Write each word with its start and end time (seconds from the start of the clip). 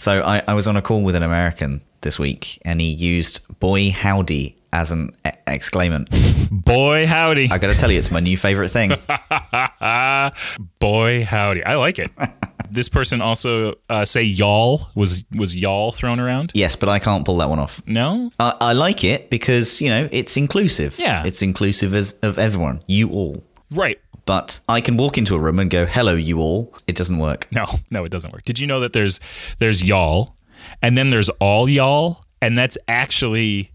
So 0.00 0.22
I, 0.22 0.42
I 0.48 0.54
was 0.54 0.66
on 0.66 0.76
a 0.78 0.82
call 0.82 1.02
with 1.02 1.14
an 1.14 1.22
American 1.22 1.82
this 2.00 2.18
week, 2.18 2.58
and 2.64 2.80
he 2.80 2.90
used 2.90 3.40
"boy 3.60 3.90
howdy" 3.90 4.56
as 4.72 4.90
an 4.92 5.14
e- 5.26 5.30
exclamant. 5.46 6.08
Boy, 6.50 7.06
howdy. 7.06 7.50
I 7.50 7.58
got 7.58 7.66
to 7.68 7.74
tell 7.78 7.90
you, 7.92 7.98
it's 7.98 8.10
my 8.10 8.20
new 8.20 8.38
favorite 8.38 8.70
thing. 8.70 8.90
Boy, 10.78 11.24
howdy. 11.24 11.64
I 11.64 11.74
like 11.76 11.98
it. 11.98 12.10
this 12.70 12.88
person 12.88 13.20
also 13.20 13.74
uh, 13.90 14.06
say 14.06 14.22
y'all 14.22 14.88
was 14.94 15.26
was 15.32 15.54
y'all 15.54 15.92
thrown 15.92 16.18
around. 16.18 16.52
yes, 16.54 16.76
but 16.76 16.88
I 16.88 16.98
can't 16.98 17.26
pull 17.26 17.36
that 17.36 17.50
one 17.50 17.58
off. 17.58 17.82
No, 17.86 18.30
I, 18.40 18.54
I 18.58 18.72
like 18.72 19.04
it 19.04 19.28
because 19.28 19.82
you 19.82 19.90
know 19.90 20.08
it's 20.10 20.38
inclusive. 20.38 20.98
Yeah. 20.98 21.24
it's 21.26 21.42
inclusive 21.42 21.92
as 21.94 22.14
of 22.22 22.38
everyone, 22.38 22.82
you 22.86 23.10
all. 23.10 23.44
right. 23.70 23.98
But 24.30 24.60
I 24.68 24.80
can 24.80 24.96
walk 24.96 25.18
into 25.18 25.34
a 25.34 25.40
room 25.40 25.58
and 25.58 25.68
go, 25.68 25.86
"Hello, 25.86 26.14
you 26.14 26.38
all." 26.38 26.72
It 26.86 26.94
doesn't 26.94 27.18
work. 27.18 27.48
No, 27.50 27.66
no, 27.90 28.04
it 28.04 28.10
doesn't 28.10 28.32
work. 28.32 28.44
Did 28.44 28.60
you 28.60 28.66
know 28.68 28.78
that 28.78 28.92
there's 28.92 29.18
there's 29.58 29.82
y'all, 29.82 30.36
and 30.80 30.96
then 30.96 31.10
there's 31.10 31.30
all 31.40 31.68
y'all, 31.68 32.24
and 32.40 32.56
that's 32.56 32.78
actually 32.86 33.72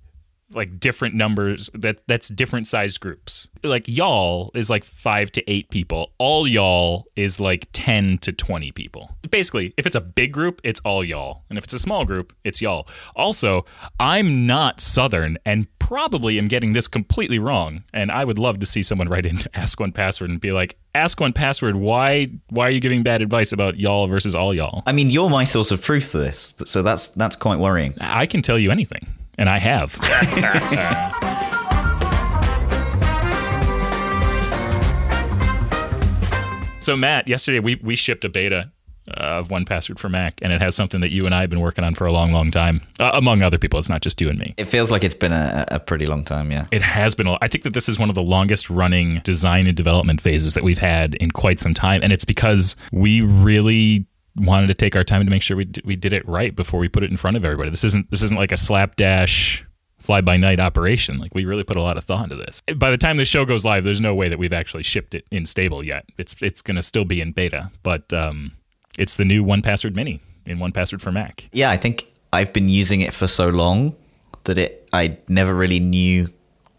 like 0.52 0.80
different 0.80 1.14
numbers. 1.14 1.70
That 1.74 2.08
that's 2.08 2.30
different 2.30 2.68
sized 2.68 3.02
groups. 3.02 3.50
Like 3.64 3.84
y'all 3.86 4.52
is 4.56 4.70
like 4.70 4.86
five 4.86 5.30
to 5.34 5.44
eight 5.52 5.70
people. 5.72 6.14
All 6.20 6.48
y'all 6.48 7.04
is 7.18 7.42
like 7.42 7.68
ten 7.74 8.18
to 8.20 8.32
twenty 8.32 8.72
people. 8.72 9.12
Basically, 9.30 9.74
if 9.76 9.86
it's 9.86 9.98
a 9.98 10.02
big 10.02 10.32
group, 10.32 10.62
it's 10.64 10.80
all 10.86 11.04
y'all, 11.04 11.44
and 11.50 11.58
if 11.58 11.66
it's 11.66 11.74
a 11.74 11.80
small 11.80 12.06
group, 12.06 12.32
it's 12.46 12.62
y'all. 12.62 12.88
Also, 13.14 13.66
I'm 14.00 14.48
not 14.48 14.80
Southern, 14.80 15.38
and 15.46 15.68
probably 15.86 16.40
am 16.40 16.48
getting 16.48 16.74
this 16.74 16.88
completely 16.88 17.38
wrong. 17.38 17.84
And 17.94 18.12
I 18.12 18.26
would 18.26 18.40
love 18.40 18.58
to 18.58 18.66
see 18.66 18.82
someone 18.82 19.08
write 19.08 19.28
into 19.28 19.48
Ask 19.56 19.78
1Password 19.78 20.30
and 20.30 20.42
be 20.42 20.52
like, 20.52 20.78
"Ask 20.96 21.20
1Password, 21.20 21.76
why 21.76 22.30
why 22.50 22.68
are 22.68 22.72
you 22.72 22.80
giving 22.80 23.04
bad 23.04 23.22
advice 23.22 23.52
about 23.52 23.78
y'all 23.78 24.08
versus 24.08 24.34
all 24.34 24.52
y'all?" 24.52 24.82
I 24.88 24.94
mean, 24.94 25.12
you're 25.12 25.30
my 25.30 25.44
source 25.44 25.70
of 25.70 25.82
truth 25.82 26.12
for 26.12 26.18
this, 26.18 26.56
so 26.66 26.82
that's 26.82 27.10
that's 27.10 27.36
quite 27.36 27.60
worrying. 27.60 27.94
I 28.02 28.26
can 28.26 28.42
tell 28.42 28.58
you 28.58 28.72
anything, 28.72 29.06
and 29.38 29.48
I 29.48 29.60
have. 29.60 29.94
so, 36.80 36.98
Matt, 36.98 37.28
yesterday 37.28 37.60
we, 37.60 37.76
we 37.76 37.96
shipped 37.96 38.26
a 38.26 38.30
beta 38.30 38.72
of 39.08 39.50
1Password 39.50 40.00
for 40.00 40.10
Mac, 40.10 40.40
and 40.42 40.52
it 40.52 40.62
has 40.62 40.76
something 40.76 41.02
that 41.02 41.12
you 41.12 41.26
and 41.26 41.36
I 41.36 41.42
have 41.42 41.50
been 41.50 41.60
working 41.60 41.84
on 41.84 41.96
for 41.96 42.06
a 42.06 42.12
long, 42.12 42.32
long 42.32 42.52
time, 42.52 42.82
uh, 43.00 43.12
among 43.14 43.42
other 43.42 43.58
people. 43.58 43.80
It's 43.80 43.90
not 43.90 44.02
just 44.02 44.20
you 44.22 44.30
and 44.30 44.40
me. 44.40 44.54
It 44.58 44.66
feels 44.66 44.92
like 44.92 45.04
it's 45.04 45.14
been 45.14 45.34
a, 45.34 45.66
a 45.70 45.80
pretty 45.80 46.06
long 46.06 46.24
time. 46.24 46.52
Yeah. 46.52 46.66
It 46.72 46.82
has 46.82 47.16
been. 47.16 47.28
A, 47.28 47.38
I 47.42 47.48
think 47.48 47.64
that 47.64 47.74
this 47.74 47.88
is 47.88 48.00
one 48.00 48.10
of 48.10 48.16
the 48.16 48.24
longest 48.24 48.70
running 48.70 49.22
design 49.24 49.68
and 49.68 49.76
development 49.76 50.22
phases 50.22 50.54
that 50.54 50.64
we've 50.64 50.78
had 50.78 51.16
in 51.16 51.32
quite 51.32 51.60
some 51.60 51.74
time, 51.74 52.02
and 52.04 52.12
it's 52.12 52.26
because 52.26 52.76
we 52.92 53.22
really 53.22 54.06
wanted 54.36 54.68
to 54.68 54.74
take 54.74 54.96
our 54.96 55.04
time 55.04 55.24
to 55.24 55.32
make 55.32 55.42
sure 55.42 55.56
we 55.56 55.66
d- 55.66 55.82
we 55.86 55.96
did 55.96 56.12
it 56.12 56.28
right 56.28 56.56
before 56.56 56.80
we 56.80 56.90
put 56.90 57.04
it 57.04 57.12
in 57.12 57.18
front 57.18 57.38
of 57.38 57.46
everybody. 57.46 57.70
This 57.70 57.84
isn't 57.84 58.10
this 58.12 58.22
isn't 58.22 58.38
like 58.38 58.52
a 58.52 58.58
slapdash 58.58 59.64
fly 60.00 60.22
by 60.22 60.38
night 60.38 60.60
operation. 60.60 61.20
Like 61.20 61.34
we 61.34 61.46
really 61.46 61.64
put 61.64 61.78
a 61.78 61.82
lot 61.82 61.98
of 61.98 62.04
thought 62.04 62.26
into 62.26 62.36
this. 62.36 62.62
By 62.76 62.92
the 62.92 62.98
time 62.98 63.18
the 63.18 63.26
show 63.26 63.46
goes 63.46 63.66
live, 63.66 63.84
there's 63.84 64.02
no 64.02 64.14
way 64.14 64.30
that 64.30 64.38
we've 64.38 64.54
actually 64.54 64.84
shipped 64.84 65.16
it 65.16 65.26
in 65.32 65.46
stable 65.46 65.84
yet. 65.84 66.06
It's 66.18 66.36
it's 66.42 66.62
going 66.62 66.76
to 66.76 66.84
still 66.84 67.06
be 67.06 67.22
in 67.22 67.32
beta, 67.32 67.72
but 67.84 68.12
um, 68.14 68.52
it's 68.98 69.18
the 69.18 69.26
new 69.26 69.44
1Password 69.44 69.96
Mini 69.96 70.22
in 70.46 70.58
1Password 70.58 71.02
for 71.02 71.12
Mac. 71.12 71.50
Yeah, 71.52 71.70
I 71.70 71.78
think 71.78 72.08
I've 72.34 72.54
been 72.54 72.70
using 72.70 73.02
it 73.02 73.14
for 73.14 73.28
so 73.28 73.50
long 73.50 73.96
that 74.44 74.58
it 74.58 74.88
I 74.94 75.18
never 75.28 75.54
really 75.54 75.80
knew 75.80 76.30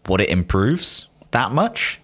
what 0.05 0.21
it 0.21 0.29
improves 0.29 1.07
that 1.31 1.51
much. 1.51 1.99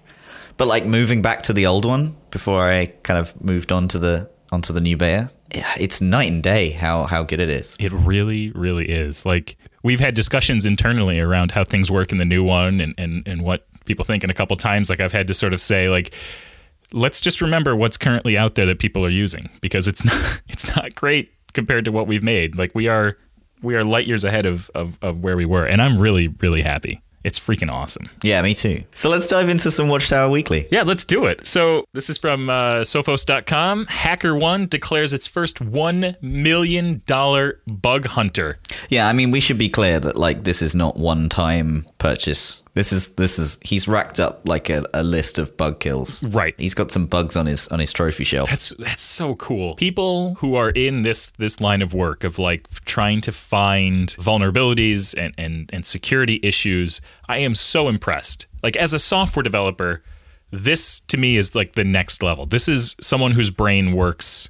But 0.57 0.67
like 0.67 0.85
moving 0.85 1.21
back 1.21 1.41
to 1.43 1.53
the 1.53 1.65
old 1.65 1.85
one 1.85 2.15
before 2.31 2.61
I 2.61 2.87
kind 3.03 3.19
of 3.19 3.39
moved 3.43 3.71
on 3.71 3.87
to 3.89 3.99
the 3.99 4.29
onto 4.51 4.71
the 4.71 4.81
new 4.81 4.95
beta, 4.97 5.31
it's 5.51 5.99
night 5.99 6.31
and 6.31 6.43
day 6.43 6.69
how 6.69 7.05
how 7.05 7.23
good 7.23 7.39
it 7.39 7.49
is. 7.49 7.75
It 7.79 7.91
really, 7.91 8.51
really 8.51 8.89
is. 8.89 9.25
Like 9.25 9.57
we've 9.83 9.99
had 9.99 10.15
discussions 10.15 10.65
internally 10.65 11.19
around 11.19 11.51
how 11.51 11.63
things 11.63 11.91
work 11.91 12.11
in 12.11 12.17
the 12.17 12.25
new 12.25 12.43
one 12.43 12.79
and, 12.79 12.93
and, 12.97 13.27
and 13.27 13.43
what 13.43 13.67
people 13.85 14.05
think. 14.05 14.23
And 14.23 14.31
a 14.31 14.33
couple 14.33 14.55
times, 14.57 14.89
like 14.89 14.99
I've 14.99 15.11
had 15.11 15.27
to 15.27 15.33
sort 15.33 15.53
of 15.53 15.59
say, 15.59 15.89
like, 15.89 16.13
let's 16.93 17.19
just 17.19 17.41
remember 17.41 17.75
what's 17.75 17.97
currently 17.97 18.37
out 18.37 18.55
there 18.55 18.65
that 18.67 18.79
people 18.79 19.05
are 19.05 19.09
using 19.09 19.49
because 19.59 19.87
it's 19.87 20.05
not 20.05 20.41
it's 20.47 20.67
not 20.75 20.95
great 20.95 21.31
compared 21.53 21.85
to 21.85 21.91
what 21.91 22.07
we've 22.07 22.23
made. 22.23 22.57
Like 22.57 22.73
we 22.73 22.87
are 22.87 23.17
we 23.63 23.75
are 23.75 23.83
light 23.83 24.05
years 24.05 24.23
ahead 24.23 24.45
of, 24.45 24.69
of, 24.75 24.99
of 25.01 25.23
where 25.23 25.37
we 25.37 25.45
were. 25.45 25.65
And 25.65 25.81
I'm 25.81 25.97
really, 25.97 26.27
really 26.27 26.61
happy. 26.61 27.01
It's 27.23 27.39
freaking 27.39 27.71
awesome. 27.71 28.09
Yeah, 28.21 28.41
me 28.41 28.53
too. 28.53 28.83
So 28.93 29.09
let's 29.09 29.29
dive 29.29 29.47
into 29.47 29.71
some 29.71 29.87
Watchtower 29.87 30.29
Weekly. 30.29 30.67
Yeah, 30.69 30.83
let's 30.83 31.05
do 31.05 31.25
it. 31.25 31.47
So 31.47 31.85
this 31.93 32.09
is 32.09 32.17
from 32.17 32.49
uh, 32.49 32.81
Sophos.com. 32.81 33.85
HackerOne 33.85 34.69
declares 34.69 35.13
its 35.13 35.25
first 35.25 35.59
$1 35.59 36.21
million 36.21 37.01
bug 37.65 38.05
hunter. 38.07 38.59
Yeah, 38.89 39.07
I 39.07 39.13
mean 39.13 39.31
we 39.31 39.39
should 39.39 39.57
be 39.57 39.69
clear 39.69 40.01
that 40.01 40.17
like 40.17 40.43
this 40.43 40.61
is 40.61 40.75
not 40.75 40.97
one 40.97 41.29
time 41.29 41.85
purchase. 42.03 42.63
This 42.73 42.91
is 42.91 43.15
this 43.15 43.39
is 43.39 43.59
he's 43.63 43.87
racked 43.87 44.19
up 44.19 44.41
like 44.45 44.69
a, 44.69 44.85
a 44.93 45.03
list 45.03 45.39
of 45.39 45.55
bug 45.55 45.79
kills. 45.79 46.21
Right. 46.25 46.53
He's 46.57 46.73
got 46.73 46.91
some 46.91 47.05
bugs 47.05 47.37
on 47.37 47.45
his 47.45 47.69
on 47.69 47.79
his 47.79 47.93
trophy 47.93 48.25
shelf. 48.25 48.49
That's 48.49 48.69
that's 48.77 49.01
so 49.01 49.35
cool. 49.35 49.75
People 49.75 50.35
who 50.35 50.55
are 50.55 50.71
in 50.71 51.03
this 51.03 51.29
this 51.37 51.61
line 51.61 51.81
of 51.81 51.93
work 51.93 52.25
of 52.25 52.37
like 52.39 52.69
trying 52.83 53.21
to 53.21 53.31
find 53.31 54.09
vulnerabilities 54.17 55.17
and 55.17 55.33
and 55.37 55.69
and 55.71 55.85
security 55.85 56.41
issues, 56.43 56.99
I 57.29 57.37
am 57.37 57.55
so 57.55 57.87
impressed. 57.87 58.47
Like 58.61 58.75
as 58.75 58.93
a 58.93 58.99
software 58.99 59.43
developer, 59.43 60.03
this 60.51 60.99
to 61.07 61.17
me 61.17 61.37
is 61.37 61.55
like 61.55 61.75
the 61.75 61.85
next 61.85 62.21
level. 62.21 62.45
This 62.45 62.67
is 62.67 62.97
someone 62.99 63.31
whose 63.31 63.49
brain 63.49 63.93
works 63.93 64.49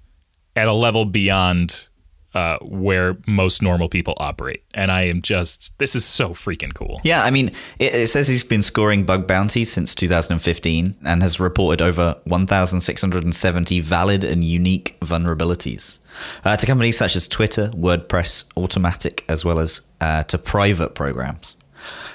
at 0.55 0.67
a 0.67 0.73
level 0.73 1.05
beyond 1.05 1.87
uh, 2.33 2.57
where 2.61 3.17
most 3.27 3.61
normal 3.61 3.89
people 3.89 4.15
operate. 4.17 4.63
And 4.73 4.91
I 4.91 5.03
am 5.03 5.21
just 5.21 5.77
this 5.77 5.95
is 5.95 6.05
so 6.05 6.29
freaking 6.29 6.73
cool. 6.73 7.01
Yeah, 7.03 7.23
I 7.23 7.31
mean, 7.31 7.51
it, 7.79 7.95
it 7.95 8.07
says 8.07 8.27
he's 8.27 8.43
been 8.43 8.63
scoring 8.63 9.03
bug 9.03 9.27
bounties 9.27 9.71
since 9.71 9.93
2015 9.95 10.95
and 11.03 11.21
has 11.21 11.39
reported 11.39 11.81
over 11.81 12.17
1,670 12.25 13.79
valid 13.79 14.23
and 14.23 14.43
unique 14.43 14.97
vulnerabilities 15.01 15.99
uh, 16.45 16.55
to 16.55 16.65
companies 16.65 16.97
such 16.97 17.15
as 17.15 17.27
Twitter, 17.27 17.69
WordPress, 17.75 18.45
Automattic, 18.55 19.21
as 19.29 19.45
well 19.45 19.59
as 19.59 19.81
uh, 20.01 20.23
to 20.23 20.37
private 20.37 20.95
programs. 20.95 21.57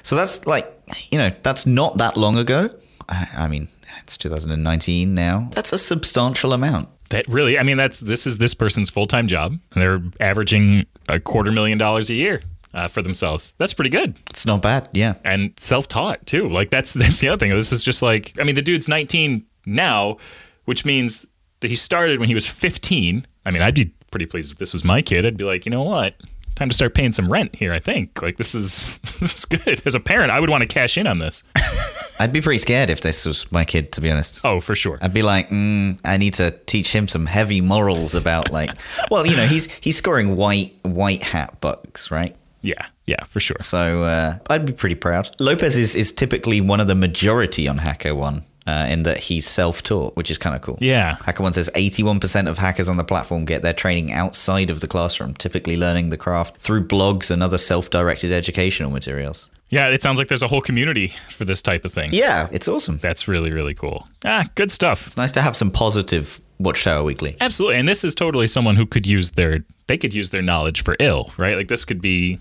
So 0.03 0.17
that's 0.17 0.47
like, 0.47 0.73
you 1.11 1.19
know, 1.19 1.31
that's 1.43 1.67
not 1.67 1.99
that 1.99 2.17
long 2.17 2.37
ago. 2.37 2.71
I, 3.09 3.29
I 3.37 3.49
mean, 3.49 3.69
it's 4.03 4.17
2019 4.17 5.15
now. 5.15 5.50
That's 5.53 5.73
a 5.73 5.79
substantial 5.79 6.53
amount. 6.53 6.89
That 7.11 7.27
really, 7.29 7.59
I 7.59 7.63
mean, 7.63 7.77
that's 7.79 8.01
this 8.01 8.27
is 8.27 8.37
this 8.39 8.55
person's 8.55 8.91
full 8.91 9.07
time 9.07 9.27
job. 9.29 9.59
They're 9.75 10.03
averaging 10.21 10.87
a 11.09 11.19
quarter 11.19 11.51
million 11.51 11.79
dollars 11.79 12.11
a 12.11 12.15
year 12.15 12.43
uh, 12.75 12.87
for 12.89 13.01
themselves. 13.03 13.55
That's 13.59 13.73
pretty 13.73 13.89
good 13.91 14.15
It's 14.29 14.45
not 14.45 14.61
bad. 14.61 14.89
Yeah. 14.93 15.15
and 15.25 15.53
self 15.57 15.89
taught 15.89 16.27
too. 16.27 16.49
Like 16.49 16.71
that's 16.71 16.93
that's 16.95 17.21
the 17.21 17.29
other 17.29 17.39
thing. 17.39 17.51
This 17.55 17.73
is 17.73 17.83
just 17.83 18.03
like 18.03 18.35
I 18.39 18.45
mean, 18.45 18.55
the 18.55 18.63
dude's 18.63 18.89
19 18.89 19.45
now, 19.67 20.19
which 20.67 20.85
means 20.85 21.25
that 21.61 21.71
he 21.71 21.77
started 21.77 22.21
when 22.21 22.29
he 22.29 22.35
was 22.35 22.47
15. 22.47 23.27
I 23.47 23.51
mean, 23.51 23.63
I'd 23.63 23.75
be 23.75 23.93
pretty 24.11 24.27
pleased 24.27 24.53
if 24.53 24.59
this 24.59 24.73
was 24.73 24.85
my 24.85 25.03
kid. 25.03 25.25
I'd 25.27 25.37
be 25.37 25.45
like, 25.45 25.65
you 25.67 25.71
know 25.71 25.83
what? 25.83 26.15
Time 26.59 26.71
to 26.71 26.75
start 26.75 26.93
paying 26.93 27.13
some 27.13 27.31
rent 27.31 27.55
here. 27.55 27.73
I 27.73 27.79
think 27.79 28.21
like 28.21 28.37
this 28.37 28.53
is 28.53 28.99
this 29.21 29.33
is 29.33 29.45
good. 29.45 29.81
As 29.87 29.95
a 29.95 30.01
parent, 30.01 30.33
I 30.33 30.41
would 30.41 30.51
want 30.51 30.63
to 30.63 30.67
cash 30.67 30.99
in 30.99 31.07
on 31.07 31.21
this. 31.21 31.45
I'd 32.19 32.33
be 32.33 32.41
pretty 32.41 32.59
scared 32.59 32.91
if 32.91 33.01
this 33.01 33.25
was 33.25 33.51
my 33.53 33.65
kid, 33.65 33.93
to 33.93 34.01
be 34.01 34.11
honest. 34.11 34.41
Oh, 34.45 34.59
for 34.59 34.75
sure. 34.75 34.99
I'd 35.01 35.13
be 35.13 35.23
like, 35.23 35.51
mm, 35.51 36.01
I 36.05 36.17
need 36.17 36.35
to 36.35 36.51
teach 36.67 36.91
him 36.91 37.07
some 37.07 37.27
heavy 37.27 37.61
morals 37.61 38.17
about 38.17 38.51
like, 38.51 38.71
well, 39.13 39.25
you 39.25 39.37
know, 39.37 39.47
he's 39.47 39.71
he's 39.75 39.97
scoring 39.97 40.35
white 40.35 40.77
white 40.83 41.23
hat 41.23 41.61
bugs, 41.61 42.11
right? 42.11 42.35
Yeah, 42.61 42.87
yeah, 43.07 43.23
for 43.27 43.39
sure. 43.39 43.59
So 43.61 44.03
uh, 44.03 44.39
I'd 44.51 44.67
be 44.67 44.73
pretty 44.73 44.97
proud. 44.97 45.31
Lopez 45.39 45.77
is 45.77 45.95
is 45.95 46.11
typically 46.11 46.61
one 46.61 46.81
of 46.81 46.89
the 46.89 46.97
majority 46.97 47.69
on 47.69 47.79
HackerOne. 47.79 48.43
Uh, 48.69 48.87
in 48.91 49.03
that 49.05 49.17
he's 49.17 49.47
self-taught, 49.47 50.15
which 50.15 50.31
is 50.31 50.37
kind 50.37 50.55
of 50.55 50.61
cool. 50.61 50.77
Yeah. 50.79 51.17
HackerOne 51.23 51.55
says 51.55 51.71
81% 51.75 52.47
of 52.47 52.59
hackers 52.59 52.87
on 52.87 52.99
the 52.99 53.05
platform 53.05 53.47
get 53.47 53.62
their 53.62 53.73
training 53.73 54.12
outside 54.12 54.69
of 54.69 54.81
the 54.81 54.87
classroom, 54.87 55.33
typically 55.33 55.79
learning 55.79 56.11
the 56.11 56.19
craft 56.19 56.59
through 56.59 56.87
blogs 56.87 57.31
and 57.31 57.43
other 57.43 57.56
self-directed 57.56 58.31
educational 58.31 58.91
materials. 58.91 59.49
Yeah, 59.70 59.88
it 59.88 60.03
sounds 60.03 60.19
like 60.19 60.29
there's 60.29 60.43
a 60.43 60.49
whole 60.49 60.61
community 60.61 61.15
for 61.31 61.47
this 61.47 61.62
type 61.62 61.87
of 61.87 61.94
thing. 61.94 62.11
Yeah, 62.12 62.50
it's 62.53 62.69
awesome. 62.69 62.99
That's 62.99 63.26
really, 63.26 63.50
really 63.53 63.73
cool. 63.73 64.06
Ah, 64.23 64.47
good 64.55 64.70
stuff. 64.70 65.06
It's 65.06 65.17
nice 65.17 65.32
to 65.32 65.41
have 65.41 65.56
some 65.56 65.70
positive 65.70 66.38
Watchtower 66.59 67.05
Weekly. 67.05 67.38
Absolutely. 67.41 67.79
And 67.79 67.88
this 67.88 68.05
is 68.05 68.15
totally 68.15 68.49
someone 68.49 68.76
who 68.76 68.85
could 68.85 69.06
use 69.06 69.31
their 69.31 69.65
they 69.87 69.97
could 69.97 70.12
use 70.12 70.29
their 70.29 70.43
knowledge 70.43 70.82
for 70.82 70.94
ill, 71.00 71.32
right? 71.38 71.56
Like 71.56 71.69
this 71.69 71.87
could 71.87 72.03
be 72.03 72.38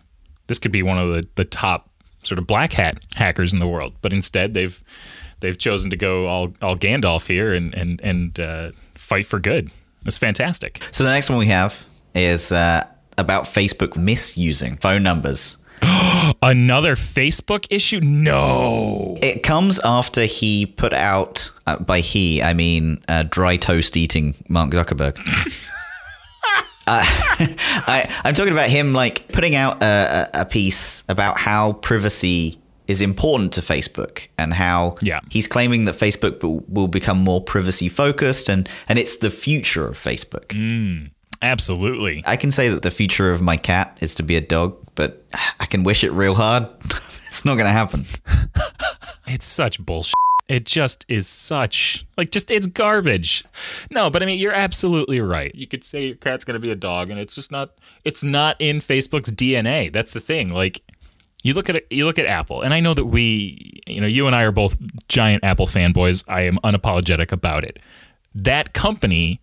this 0.47 0.59
could 0.59 0.73
be 0.73 0.83
one 0.83 0.97
of 0.97 1.07
the, 1.07 1.27
the 1.35 1.45
top 1.45 1.89
sort 2.23 2.37
of 2.37 2.47
black 2.47 2.73
hat 2.73 2.99
hackers 3.15 3.53
in 3.53 3.59
the 3.59 3.67
world. 3.67 3.93
But 4.01 4.11
instead 4.11 4.53
they've 4.53 4.83
they've 5.39 5.57
chosen 5.57 5.89
to 5.91 5.97
go 5.97 6.27
all 6.27 6.53
all 6.61 6.75
Gandalf 6.75 7.27
here 7.27 7.53
and 7.53 7.73
and 7.73 8.01
and 8.01 8.39
uh, 8.39 8.71
fight 8.95 9.25
for 9.25 9.39
good. 9.39 9.71
It's 10.05 10.17
fantastic. 10.17 10.81
So 10.91 11.03
the 11.03 11.11
next 11.11 11.29
one 11.29 11.39
we 11.39 11.47
have 11.47 11.85
is 12.15 12.51
uh, 12.51 12.87
about 13.17 13.43
Facebook 13.45 13.95
misusing 13.95 14.77
phone 14.77 15.03
numbers. 15.03 15.57
Another 16.41 16.95
Facebook 16.95 17.67
issue? 17.69 17.99
No. 17.99 19.17
It 19.21 19.43
comes 19.43 19.79
after 19.83 20.25
he 20.25 20.65
put 20.65 20.93
out, 20.93 21.51
uh, 21.67 21.77
by 21.77 21.99
he, 21.99 22.41
I 22.41 22.53
mean 22.53 23.03
uh, 23.07 23.23
dry 23.29 23.57
toast 23.57 23.97
eating 23.97 24.33
Mark 24.49 24.71
Zuckerberg. 24.71 25.17
I, 26.89 28.21
I'm 28.23 28.33
talking 28.33 28.53
about 28.53 28.69
him 28.69 28.93
like 28.93 29.27
putting 29.33 29.55
out 29.55 29.83
a 29.83 30.29
a 30.33 30.45
piece 30.45 31.03
about 31.09 31.37
how 31.37 31.73
privacy 31.73 32.61
is 32.87 33.01
important 33.01 33.53
to 33.53 33.61
Facebook 33.61 34.27
and 34.37 34.53
how 34.53 34.95
Yeah. 35.01 35.19
he's 35.29 35.47
claiming 35.47 35.85
that 35.85 35.95
Facebook 35.95 36.41
will, 36.41 36.63
will 36.67 36.87
become 36.87 37.17
more 37.19 37.41
privacy 37.41 37.89
focused 37.89 38.49
and, 38.49 38.69
and 38.87 38.97
it's 38.97 39.17
the 39.17 39.29
future 39.29 39.87
of 39.87 39.97
Facebook. 39.97 40.47
Mm, 40.47 41.11
absolutely. 41.41 42.23
I 42.25 42.35
can 42.37 42.51
say 42.51 42.69
that 42.69 42.81
the 42.83 42.91
future 42.91 43.31
of 43.31 43.41
my 43.41 43.57
cat 43.57 43.97
is 44.01 44.15
to 44.15 44.23
be 44.23 44.35
a 44.35 44.41
dog, 44.41 44.77
but 44.95 45.23
I 45.59 45.65
can 45.65 45.83
wish 45.83 46.03
it 46.03 46.11
real 46.11 46.35
hard. 46.35 46.67
it's 47.27 47.43
not 47.45 47.55
going 47.55 47.67
to 47.67 47.71
happen. 47.71 48.05
It's 49.29 49.45
such 49.45 49.85
bullshit. 49.85 50.13
It 50.47 50.65
just 50.65 51.03
is 51.09 51.27
such 51.27 52.05
like 52.15 52.31
just 52.31 52.49
it's 52.49 52.65
garbage. 52.67 53.43
No, 53.91 54.09
but 54.09 54.23
I 54.23 54.25
mean 54.25 54.39
you're 54.39 54.53
absolutely 54.53 55.19
right. 55.19 55.53
You 55.53 55.67
could 55.67 55.83
say 55.83 56.05
your 56.07 56.15
cat's 56.15 56.45
going 56.45 56.53
to 56.53 56.61
be 56.61 56.71
a 56.71 56.75
dog 56.75 57.09
and 57.09 57.19
it's 57.19 57.35
just 57.35 57.51
not 57.51 57.71
it's 58.05 58.23
not 58.23 58.55
in 58.59 58.79
Facebook's 58.79 59.29
DNA. 59.29 59.91
That's 59.91 60.13
the 60.13 60.21
thing. 60.21 60.51
Like 60.51 60.81
you 61.47 61.53
look 61.53 61.69
at 61.69 61.89
you 61.89 62.05
look 62.05 62.19
at 62.19 62.25
Apple 62.25 62.61
and 62.61 62.73
I 62.73 62.81
know 62.81 62.93
that 62.93 63.05
we, 63.05 63.81
you 63.87 64.01
know, 64.01 64.07
you 64.07 64.27
and 64.27 64.35
I 64.35 64.43
are 64.43 64.51
both 64.51 64.77
giant 65.07 65.45
Apple 65.45 65.65
fanboys. 65.65 66.23
I 66.27 66.41
am 66.41 66.59
unapologetic 66.63 67.31
about 67.31 67.63
it. 67.63 67.79
That 68.35 68.73
company 68.73 69.39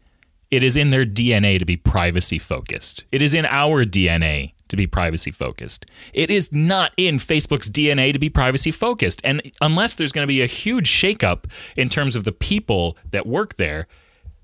it 0.50 0.62
is 0.62 0.76
in 0.76 0.90
their 0.90 1.06
DNA 1.06 1.58
to 1.58 1.64
be 1.64 1.76
privacy 1.76 2.38
focused. 2.38 3.04
It 3.10 3.22
is 3.22 3.34
in 3.34 3.46
our 3.46 3.84
DNA 3.84 4.52
to 4.68 4.76
be 4.76 4.86
privacy 4.86 5.30
focused. 5.30 5.86
It 6.12 6.30
is 6.30 6.52
not 6.52 6.92
in 6.96 7.16
Facebook's 7.16 7.70
DNA 7.70 8.12
to 8.12 8.18
be 8.18 8.28
privacy 8.28 8.70
focused. 8.70 9.20
And 9.24 9.50
unless 9.62 9.94
there's 9.94 10.12
going 10.12 10.24
to 10.24 10.28
be 10.28 10.42
a 10.42 10.46
huge 10.46 10.88
shakeup 10.88 11.46
in 11.76 11.88
terms 11.88 12.14
of 12.14 12.24
the 12.24 12.32
people 12.32 12.96
that 13.10 13.26
work 13.26 13.56
there, 13.56 13.88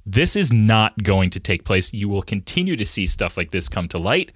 this 0.06 0.34
is 0.34 0.52
not 0.52 1.00
going 1.02 1.30
to 1.30 1.38
take 1.38 1.64
place. 1.64 1.92
You 1.92 2.08
will 2.08 2.22
continue 2.22 2.74
to 2.76 2.86
see 2.86 3.06
stuff 3.06 3.36
like 3.36 3.50
this 3.50 3.68
come 3.68 3.86
to 3.88 3.98
light. 3.98 4.32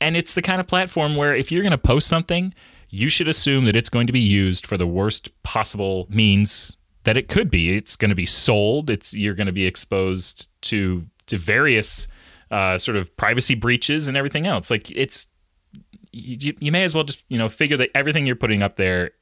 And 0.00 0.16
it's 0.16 0.34
the 0.34 0.42
kind 0.42 0.60
of 0.60 0.66
platform 0.66 1.16
where 1.16 1.34
if 1.34 1.50
you're 1.50 1.62
going 1.62 1.72
to 1.72 1.78
post 1.78 2.06
something, 2.06 2.54
you 2.90 3.08
should 3.08 3.28
assume 3.28 3.64
that 3.64 3.76
it's 3.76 3.88
going 3.88 4.06
to 4.06 4.12
be 4.12 4.20
used 4.20 4.66
for 4.66 4.76
the 4.76 4.86
worst 4.86 5.30
possible 5.42 6.06
means 6.08 6.76
that 7.04 7.16
it 7.16 7.28
could 7.28 7.50
be. 7.50 7.74
It's 7.74 7.96
going 7.96 8.10
to 8.10 8.14
be 8.14 8.26
sold. 8.26 8.90
It's 8.90 9.14
you're 9.14 9.34
going 9.34 9.46
to 9.46 9.52
be 9.52 9.66
exposed 9.66 10.48
to 10.62 11.06
to 11.26 11.36
various 11.36 12.08
uh, 12.50 12.78
sort 12.78 12.96
of 12.96 13.14
privacy 13.16 13.54
breaches 13.54 14.08
and 14.08 14.16
everything 14.16 14.46
else. 14.46 14.70
Like 14.70 14.90
it's 14.90 15.28
you, 16.12 16.54
you 16.58 16.72
may 16.72 16.84
as 16.84 16.94
well 16.94 17.04
just 17.04 17.22
you 17.28 17.38
know 17.38 17.48
figure 17.48 17.76
that 17.76 17.90
everything 17.94 18.26
you're 18.26 18.36
putting 18.36 18.62
up 18.62 18.76
there 18.76 19.12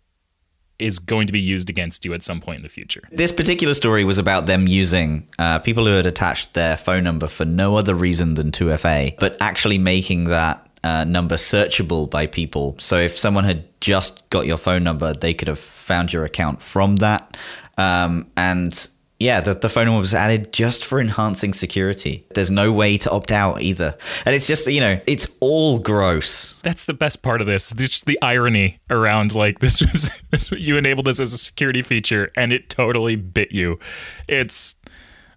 is 0.78 0.98
going 0.98 1.26
to 1.26 1.32
be 1.32 1.40
used 1.40 1.70
against 1.70 2.04
you 2.04 2.12
at 2.12 2.22
some 2.22 2.40
point 2.40 2.58
in 2.58 2.62
the 2.62 2.68
future. 2.68 3.02
This 3.10 3.32
particular 3.32 3.72
story 3.72 4.04
was 4.04 4.18
about 4.18 4.46
them 4.46 4.68
using 4.68 5.26
uh, 5.38 5.58
people 5.60 5.86
who 5.86 5.92
had 5.92 6.06
attached 6.06 6.52
their 6.54 6.76
phone 6.76 7.02
number 7.02 7.28
for 7.28 7.46
no 7.46 7.76
other 7.76 7.94
reason 7.94 8.34
than 8.34 8.50
2FA, 8.50 9.18
but 9.18 9.38
actually 9.40 9.78
making 9.78 10.24
that 10.24 10.65
uh, 10.86 11.02
number 11.02 11.34
searchable 11.34 12.08
by 12.08 12.28
people. 12.28 12.76
So 12.78 12.96
if 12.96 13.18
someone 13.18 13.42
had 13.42 13.64
just 13.80 14.28
got 14.30 14.46
your 14.46 14.56
phone 14.56 14.84
number, 14.84 15.12
they 15.12 15.34
could 15.34 15.48
have 15.48 15.58
found 15.58 16.12
your 16.12 16.24
account 16.24 16.62
from 16.62 16.96
that. 16.96 17.36
Um, 17.76 18.30
and 18.36 18.88
yeah, 19.18 19.40
the, 19.40 19.54
the 19.54 19.68
phone 19.68 19.86
number 19.86 19.98
was 19.98 20.14
added 20.14 20.52
just 20.52 20.84
for 20.84 21.00
enhancing 21.00 21.54
security. 21.54 22.24
There's 22.36 22.52
no 22.52 22.72
way 22.72 22.98
to 22.98 23.10
opt 23.10 23.32
out 23.32 23.62
either. 23.62 23.98
And 24.24 24.36
it's 24.36 24.46
just, 24.46 24.68
you 24.68 24.80
know, 24.80 25.00
it's 25.08 25.26
all 25.40 25.80
gross. 25.80 26.60
That's 26.62 26.84
the 26.84 26.94
best 26.94 27.20
part 27.20 27.40
of 27.40 27.48
this. 27.48 27.72
It's 27.72 27.88
just 27.88 28.06
the 28.06 28.20
irony 28.22 28.78
around 28.88 29.34
like 29.34 29.58
this 29.66 29.80
was 29.80 30.08
this, 30.30 30.52
you 30.52 30.76
enabled 30.76 31.06
this 31.06 31.18
as 31.18 31.34
a 31.34 31.38
security 31.38 31.82
feature 31.82 32.30
and 32.36 32.52
it 32.52 32.68
totally 32.68 33.16
bit 33.16 33.50
you. 33.50 33.80
It's 34.28 34.76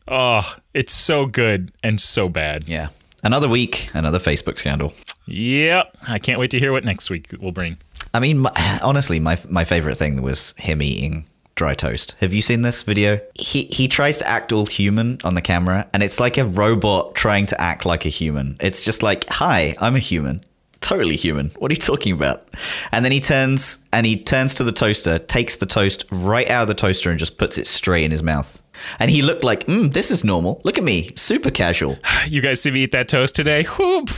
oh, 0.08 0.58
it's 0.76 0.94
so 0.94 1.26
good 1.26 1.72
and 1.82 2.00
so 2.00 2.30
bad. 2.30 2.70
Yeah. 2.70 2.90
Another 3.24 3.50
week, 3.50 3.90
another 3.96 4.20
Facebook 4.20 4.60
scandal. 4.60 4.94
Yep. 5.30 5.98
I 6.08 6.20
can't 6.20 6.40
wait 6.40 6.52
to 6.52 6.60
hear 6.60 6.72
what 6.72 6.84
next 6.84 7.10
week 7.10 7.34
will 7.40 7.52
bring. 7.52 7.78
I 8.14 8.20
mean, 8.20 8.40
my, 8.40 8.80
honestly, 8.84 9.20
my 9.20 9.38
my 9.48 9.64
favorite 9.64 9.96
thing 9.96 10.22
was 10.22 10.54
him 10.58 10.82
eating 10.82 11.26
dry 11.56 11.74
toast. 11.74 12.16
Have 12.22 12.34
you 12.34 12.42
seen 12.42 12.62
this 12.62 12.84
video? 12.84 13.20
He 13.36 13.66
he 13.66 13.88
tries 13.88 14.18
to 14.20 14.28
act 14.28 14.52
all 14.52 14.66
human 14.66 15.20
on 15.24 15.36
the 15.36 15.42
camera, 15.42 15.88
and 15.94 16.02
it's 16.02 16.20
like 16.20 16.38
a 16.38 16.46
robot 16.46 17.16
trying 17.16 17.46
to 17.48 17.62
act 17.62 17.86
like 17.86 18.06
a 18.06 18.10
human. 18.10 18.58
It's 18.60 18.84
just 18.84 19.04
like, 19.04 19.30
"Hi, 19.30 19.76
I'm 19.80 19.96
a 19.96 20.00
human." 20.00 20.44
Totally 20.82 21.18
human. 21.18 21.52
What 21.60 21.72
are 21.72 21.74
you 21.74 21.80
talking 21.80 22.14
about? 22.14 22.48
And 22.94 23.04
then 23.04 23.12
he 23.12 23.20
turns 23.20 23.80
and 23.92 24.06
he 24.06 24.18
turns 24.18 24.56
to 24.56 24.64
the 24.64 24.72
toaster, 24.72 25.20
takes 25.20 25.58
the 25.58 25.66
toast 25.66 26.06
right 26.10 26.50
out 26.50 26.64
of 26.64 26.68
the 26.70 26.74
toaster 26.74 27.10
and 27.10 27.20
just 27.20 27.38
puts 27.38 27.58
it 27.58 27.68
straight 27.68 28.06
in 28.06 28.12
his 28.12 28.24
mouth. 28.24 28.64
And 29.00 29.12
he 29.12 29.22
looked 29.22 29.44
like, 29.44 29.66
mm, 29.66 29.92
this 29.94 30.12
is 30.12 30.24
normal. 30.24 30.62
Look 30.64 30.78
at 30.78 30.84
me, 30.84 31.10
super 31.16 31.52
casual. 31.52 31.98
You 32.28 32.42
guys 32.42 32.62
see 32.62 32.70
me 32.70 32.84
eat 32.84 32.92
that 32.92 33.08
toast 33.08 33.36
today? 33.36 33.66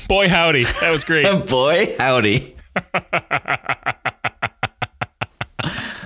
Boy 0.07 0.27
howdy. 0.27 0.65
That 0.81 0.91
was 0.91 1.03
great. 1.03 1.25
Boy, 1.47 1.95
howdy. 1.97 2.55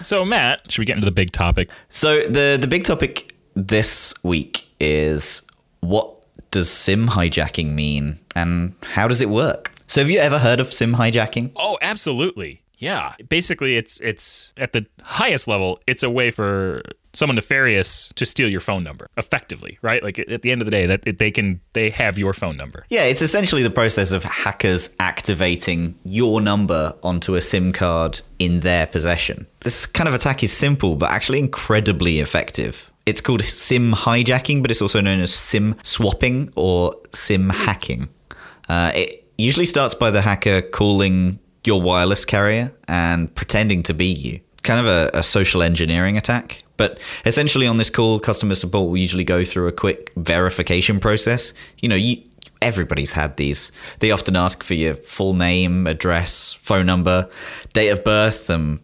so 0.02 0.26
Matt, 0.26 0.72
should 0.72 0.80
we 0.80 0.86
get 0.86 0.96
into 0.96 1.06
the 1.06 1.12
big 1.12 1.32
topic? 1.32 1.70
So 1.90 2.26
the 2.28 2.58
the 2.60 2.68
big 2.68 2.84
topic 2.84 3.34
this 3.56 4.14
week 4.24 4.68
is 4.80 5.42
what 5.80 6.24
does 6.52 6.70
sim 6.70 7.08
hijacking 7.08 7.74
mean 7.74 8.20
and 8.36 8.76
how 8.84 9.08
does 9.08 9.22
it 9.22 9.30
work? 9.30 9.72
So 9.88 10.02
have 10.02 10.10
you 10.10 10.20
ever 10.20 10.40
heard 10.40 10.60
of 10.60 10.74
sim 10.74 10.96
hijacking? 10.96 11.52
Oh, 11.56 11.78
absolutely. 11.82 12.62
Yeah. 12.78 13.14
Basically, 13.30 13.78
it's 13.78 14.00
it's 14.02 14.54
at 14.58 14.74
the 14.74 14.86
highest 15.02 15.48
level, 15.48 15.80
it's 15.88 16.04
a 16.04 16.10
way 16.10 16.32
for 16.32 16.82
someone 17.16 17.36
nefarious 17.36 18.12
to 18.16 18.26
steal 18.26 18.50
your 18.50 18.62
phone 18.62 18.84
number 18.84 19.10
effectively, 19.18 19.78
right? 19.82 20.04
Like 20.04 20.20
at 20.20 20.42
the 20.42 20.52
end 20.52 20.62
of 20.62 20.66
the 20.66 20.72
day, 20.72 20.86
that 20.86 21.18
they 21.18 21.32
can 21.32 21.62
they 21.74 21.90
have 21.90 22.18
your 22.18 22.34
phone 22.34 22.58
number. 22.58 22.86
Yeah, 22.90 23.04
it's 23.04 23.22
essentially 23.22 23.64
the 23.64 23.70
process 23.70 24.12
of 24.12 24.24
hackers 24.24 24.96
activating 25.00 25.96
your 26.04 26.42
number 26.42 26.96
onto 27.04 27.36
a 27.36 27.42
SIM 27.42 27.72
card 27.72 28.22
in 28.40 28.62
their 28.62 28.86
possession. 28.88 29.48
This 29.64 29.86
kind 29.86 30.08
of 30.08 30.14
attack 30.14 30.44
is 30.44 30.52
simple, 30.52 30.96
but 30.96 31.10
actually 31.10 31.40
incredibly 31.40 32.20
effective. 32.20 32.92
It's 33.06 33.22
called 33.22 33.44
SIM 33.44 33.94
hijacking, 33.94 34.62
but 34.62 34.72
it's 34.72 34.82
also 34.82 35.00
known 35.00 35.22
as 35.22 35.34
SIM 35.34 35.76
swapping 35.84 36.52
or 36.56 36.96
SIM 37.14 37.50
hacking. 37.50 38.10
Uh, 38.68 38.92
it 38.96 39.28
usually 39.38 39.66
starts 39.66 39.94
by 39.94 40.10
the 40.10 40.22
hacker 40.22 40.62
calling 40.62 41.40
your 41.64 41.82
wireless 41.82 42.26
carrier 42.26 42.72
and 42.88 43.34
pretending 43.36 43.84
to 43.84 43.94
be 43.94 44.06
you. 44.06 44.40
Kind 44.64 44.80
of 44.80 44.88
a, 44.88 45.12
a 45.20 45.24
social 45.24 45.62
engineering 45.62 46.18
attack. 46.18 46.64
But 46.78 47.00
essentially, 47.26 47.68
on 47.68 47.78
this 47.78 47.90
call, 47.90 48.20
customer 48.20 48.56
support 48.56 48.90
will 48.90 48.98
usually 48.98 49.24
go 49.24 49.44
through 49.46 49.68
a 49.68 49.72
quick 49.72 50.12
verification 50.16 51.00
process. 51.00 51.54
You 51.82 51.90
know, 51.90 51.96
you, 51.96 52.22
everybody's 52.62 53.14
had 53.14 53.38
these. 53.38 53.72
They 54.00 54.12
often 54.12 54.36
ask 54.36 54.64
for 54.64 54.74
your 54.74 54.96
full 54.96 55.34
name, 55.34 55.88
address, 55.88 56.54
phone 56.54 56.86
number, 56.86 57.30
date 57.74 57.90
of 57.90 58.04
birth, 58.04 58.50
and 58.50 58.80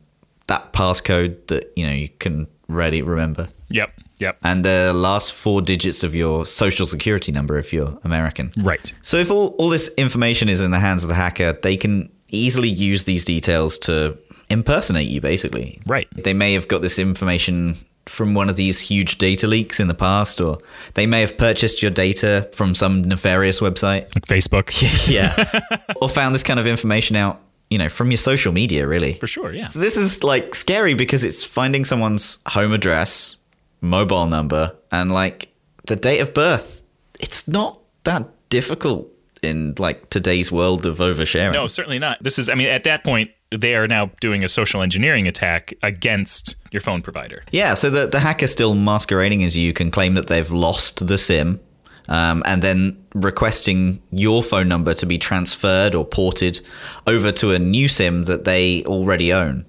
that 0.47 0.73
passcode 0.73 1.47
that 1.47 1.71
you 1.75 1.85
know 1.85 1.93
you 1.93 2.09
can 2.09 2.47
readily 2.67 3.01
remember, 3.01 3.49
Yep. 3.69 3.91
Yep. 4.19 4.37
and 4.43 4.63
the 4.63 4.91
last 4.93 5.33
four 5.33 5.61
digits 5.61 6.03
of 6.03 6.13
your 6.15 6.45
social 6.45 6.85
security 6.85 7.31
number 7.31 7.57
if 7.57 7.73
you're 7.73 7.97
American. 8.03 8.51
Right. 8.57 8.93
So 9.01 9.17
if 9.17 9.29
all, 9.31 9.47
all 9.57 9.69
this 9.69 9.89
information 9.97 10.47
is 10.47 10.61
in 10.61 10.71
the 10.71 10.79
hands 10.79 11.03
of 11.03 11.09
the 11.09 11.15
hacker, 11.15 11.53
they 11.53 11.75
can 11.75 12.09
easily 12.29 12.69
use 12.69 13.03
these 13.05 13.25
details 13.25 13.77
to 13.79 14.17
impersonate 14.49 15.07
you, 15.07 15.21
basically. 15.21 15.81
Right. 15.85 16.07
They 16.13 16.33
may 16.33 16.53
have 16.53 16.67
got 16.67 16.81
this 16.81 16.99
information 16.99 17.75
from 18.11 18.33
one 18.33 18.49
of 18.49 18.57
these 18.57 18.79
huge 18.79 19.17
data 19.17 19.47
leaks 19.47 19.79
in 19.79 19.87
the 19.87 19.93
past, 19.93 20.41
or 20.41 20.57
they 20.95 21.05
may 21.05 21.21
have 21.21 21.37
purchased 21.37 21.81
your 21.81 21.91
data 21.91 22.49
from 22.53 22.75
some 22.75 23.01
nefarious 23.03 23.61
website. 23.61 24.13
Like 24.13 24.25
Facebook. 24.25 25.09
yeah. 25.09 25.61
or 26.01 26.09
found 26.09 26.35
this 26.35 26.43
kind 26.43 26.59
of 26.59 26.67
information 26.67 27.15
out, 27.15 27.41
you 27.69 27.77
know, 27.77 27.87
from 27.87 28.11
your 28.11 28.17
social 28.17 28.51
media, 28.51 28.85
really. 28.85 29.13
For 29.13 29.27
sure, 29.27 29.53
yeah. 29.53 29.67
So 29.67 29.79
this 29.79 29.95
is 29.95 30.23
like 30.23 30.53
scary 30.55 30.93
because 30.93 31.23
it's 31.23 31.45
finding 31.45 31.85
someone's 31.85 32.39
home 32.45 32.73
address, 32.73 33.37
mobile 33.79 34.25
number, 34.25 34.75
and 34.91 35.11
like 35.11 35.47
the 35.85 35.95
date 35.95 36.19
of 36.19 36.33
birth. 36.33 36.83
It's 37.19 37.47
not 37.47 37.79
that 38.03 38.27
difficult 38.49 39.09
in 39.41 39.73
like 39.77 40.09
today's 40.09 40.51
world 40.51 40.85
of 40.85 40.97
oversharing. 40.97 41.53
No, 41.53 41.67
certainly 41.67 41.99
not. 41.99 42.21
This 42.21 42.37
is 42.37 42.49
I 42.49 42.55
mean, 42.55 42.67
at 42.67 42.83
that 42.83 43.05
point, 43.05 43.31
they 43.55 43.75
are 43.75 43.87
now 43.87 44.09
doing 44.21 44.43
a 44.43 44.47
social 44.49 44.81
engineering 44.81 45.27
attack 45.27 45.73
against 45.83 46.55
your 46.71 46.81
phone 46.81 47.01
provider. 47.01 47.43
Yeah, 47.51 47.73
so 47.73 47.89
the 47.89 48.07
the 48.07 48.19
hacker 48.19 48.47
still 48.47 48.73
masquerading 48.75 49.43
as 49.43 49.57
you 49.57 49.73
can 49.73 49.91
claim 49.91 50.15
that 50.15 50.27
they've 50.27 50.49
lost 50.49 51.05
the 51.07 51.17
SIM, 51.17 51.59
um, 52.07 52.43
and 52.45 52.61
then 52.61 52.97
requesting 53.13 54.01
your 54.11 54.41
phone 54.41 54.67
number 54.67 54.93
to 54.93 55.05
be 55.05 55.17
transferred 55.17 55.95
or 55.95 56.05
ported 56.05 56.61
over 57.07 57.31
to 57.33 57.53
a 57.53 57.59
new 57.59 57.87
SIM 57.87 58.23
that 58.23 58.45
they 58.45 58.83
already 58.85 59.33
own. 59.33 59.65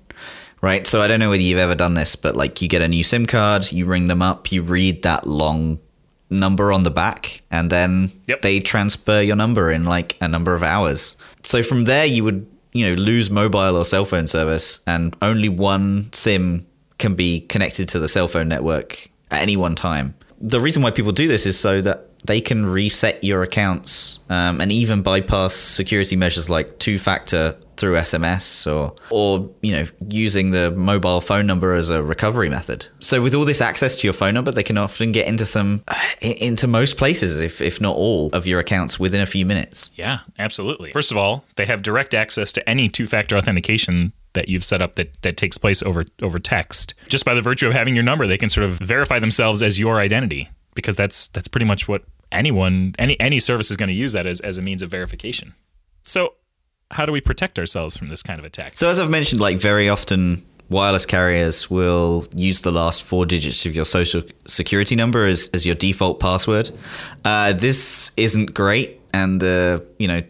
Right. 0.60 0.86
So 0.86 1.00
I 1.00 1.08
don't 1.08 1.18
know 1.18 1.30
whether 1.30 1.42
you've 1.42 1.58
ever 1.58 1.74
done 1.74 1.94
this, 1.94 2.14
but 2.14 2.36
like 2.36 2.62
you 2.62 2.68
get 2.68 2.82
a 2.82 2.88
new 2.88 3.02
SIM 3.02 3.26
card, 3.26 3.72
you 3.72 3.84
ring 3.84 4.06
them 4.06 4.22
up, 4.22 4.52
you 4.52 4.62
read 4.62 5.02
that 5.02 5.26
long 5.26 5.80
number 6.30 6.70
on 6.72 6.84
the 6.84 6.90
back, 6.90 7.40
and 7.50 7.68
then 7.68 8.12
Yep. 8.28 8.42
they 8.42 8.60
transfer 8.60 9.20
your 9.20 9.34
number 9.34 9.72
in 9.72 9.82
like 9.84 10.16
a 10.20 10.28
number 10.28 10.54
of 10.54 10.62
hours. 10.62 11.16
So 11.42 11.64
from 11.64 11.84
there, 11.86 12.06
you 12.06 12.22
would 12.22 12.46
you 12.72 12.88
know 12.88 12.94
lose 12.94 13.30
mobile 13.30 13.76
or 13.76 13.84
cell 13.84 14.04
phone 14.04 14.26
service, 14.26 14.80
and 14.86 15.16
only 15.22 15.48
one 15.48 16.12
SIM 16.12 16.66
can 16.98 17.14
be 17.14 17.40
connected 17.40 17.88
to 17.90 17.98
the 17.98 18.08
cell 18.08 18.28
phone 18.28 18.48
network 18.48 19.08
at 19.30 19.42
any 19.42 19.56
one 19.56 19.74
time. 19.74 20.14
The 20.40 20.60
reason 20.60 20.82
why 20.82 20.90
people 20.90 21.12
do 21.12 21.28
this 21.28 21.46
is 21.46 21.58
so 21.58 21.80
that 21.80 22.08
they 22.24 22.40
can 22.40 22.66
reset 22.66 23.22
your 23.24 23.42
accounts 23.42 24.20
um, 24.28 24.60
and 24.60 24.70
even 24.70 25.02
bypass 25.02 25.54
security 25.54 26.14
measures 26.14 26.48
like 26.48 26.78
two-factor 26.78 27.56
through 27.82 27.96
SMS 27.96 28.72
or 28.72 28.94
or 29.10 29.50
you 29.60 29.72
know 29.72 29.84
using 30.08 30.52
the 30.52 30.70
mobile 30.70 31.20
phone 31.20 31.48
number 31.48 31.74
as 31.74 31.90
a 31.90 32.00
recovery 32.00 32.48
method. 32.48 32.86
So 33.00 33.20
with 33.20 33.34
all 33.34 33.44
this 33.44 33.60
access 33.60 33.96
to 33.96 34.06
your 34.06 34.14
phone 34.14 34.34
number, 34.34 34.52
they 34.52 34.62
can 34.62 34.78
often 34.78 35.10
get 35.10 35.26
into 35.26 35.44
some 35.44 35.82
into 36.20 36.68
most 36.68 36.96
places, 36.96 37.40
if 37.40 37.60
if 37.60 37.80
not 37.80 37.96
all, 37.96 38.30
of 38.32 38.46
your 38.46 38.60
accounts 38.60 39.00
within 39.00 39.20
a 39.20 39.26
few 39.26 39.44
minutes. 39.44 39.90
Yeah, 39.96 40.20
absolutely. 40.38 40.92
First 40.92 41.10
of 41.10 41.16
all, 41.16 41.44
they 41.56 41.66
have 41.66 41.82
direct 41.82 42.14
access 42.14 42.52
to 42.52 42.68
any 42.70 42.88
two-factor 42.88 43.36
authentication 43.36 44.12
that 44.34 44.48
you've 44.48 44.64
set 44.64 44.80
up 44.80 44.94
that, 44.94 45.20
that 45.22 45.36
takes 45.36 45.58
place 45.58 45.82
over 45.82 46.04
over 46.22 46.38
text. 46.38 46.94
Just 47.08 47.24
by 47.24 47.34
the 47.34 47.42
virtue 47.42 47.66
of 47.66 47.72
having 47.72 47.96
your 47.96 48.04
number, 48.04 48.28
they 48.28 48.38
can 48.38 48.48
sort 48.48 48.64
of 48.64 48.78
verify 48.78 49.18
themselves 49.18 49.60
as 49.60 49.80
your 49.80 49.98
identity 49.98 50.48
because 50.76 50.94
that's 50.94 51.26
that's 51.28 51.48
pretty 51.48 51.66
much 51.66 51.88
what 51.88 52.04
anyone 52.30 52.94
any 52.96 53.18
any 53.18 53.40
service 53.40 53.72
is 53.72 53.76
going 53.76 53.88
to 53.88 53.94
use 53.94 54.12
that 54.12 54.24
as, 54.24 54.40
as 54.40 54.56
a 54.56 54.62
means 54.62 54.82
of 54.82 54.90
verification. 54.90 55.54
So 56.04 56.34
how 56.92 57.04
do 57.04 57.12
we 57.12 57.20
protect 57.20 57.58
ourselves 57.58 57.96
from 57.96 58.08
this 58.08 58.22
kind 58.22 58.38
of 58.38 58.44
attack? 58.44 58.76
So 58.76 58.88
as 58.88 58.98
I've 58.98 59.10
mentioned, 59.10 59.40
like 59.40 59.58
very 59.58 59.88
often 59.88 60.44
wireless 60.68 61.06
carriers 61.06 61.70
will 61.70 62.26
use 62.34 62.62
the 62.62 62.72
last 62.72 63.02
four 63.02 63.26
digits 63.26 63.66
of 63.66 63.74
your 63.74 63.84
social 63.84 64.22
security 64.46 64.96
number 64.96 65.26
as, 65.26 65.48
as 65.52 65.66
your 65.66 65.74
default 65.74 66.20
password. 66.20 66.70
Uh, 67.24 67.52
this 67.52 68.12
isn't 68.16 68.54
great, 68.54 69.00
and 69.12 69.42
uh, 69.42 69.80
you 69.98 70.08
know 70.08 70.22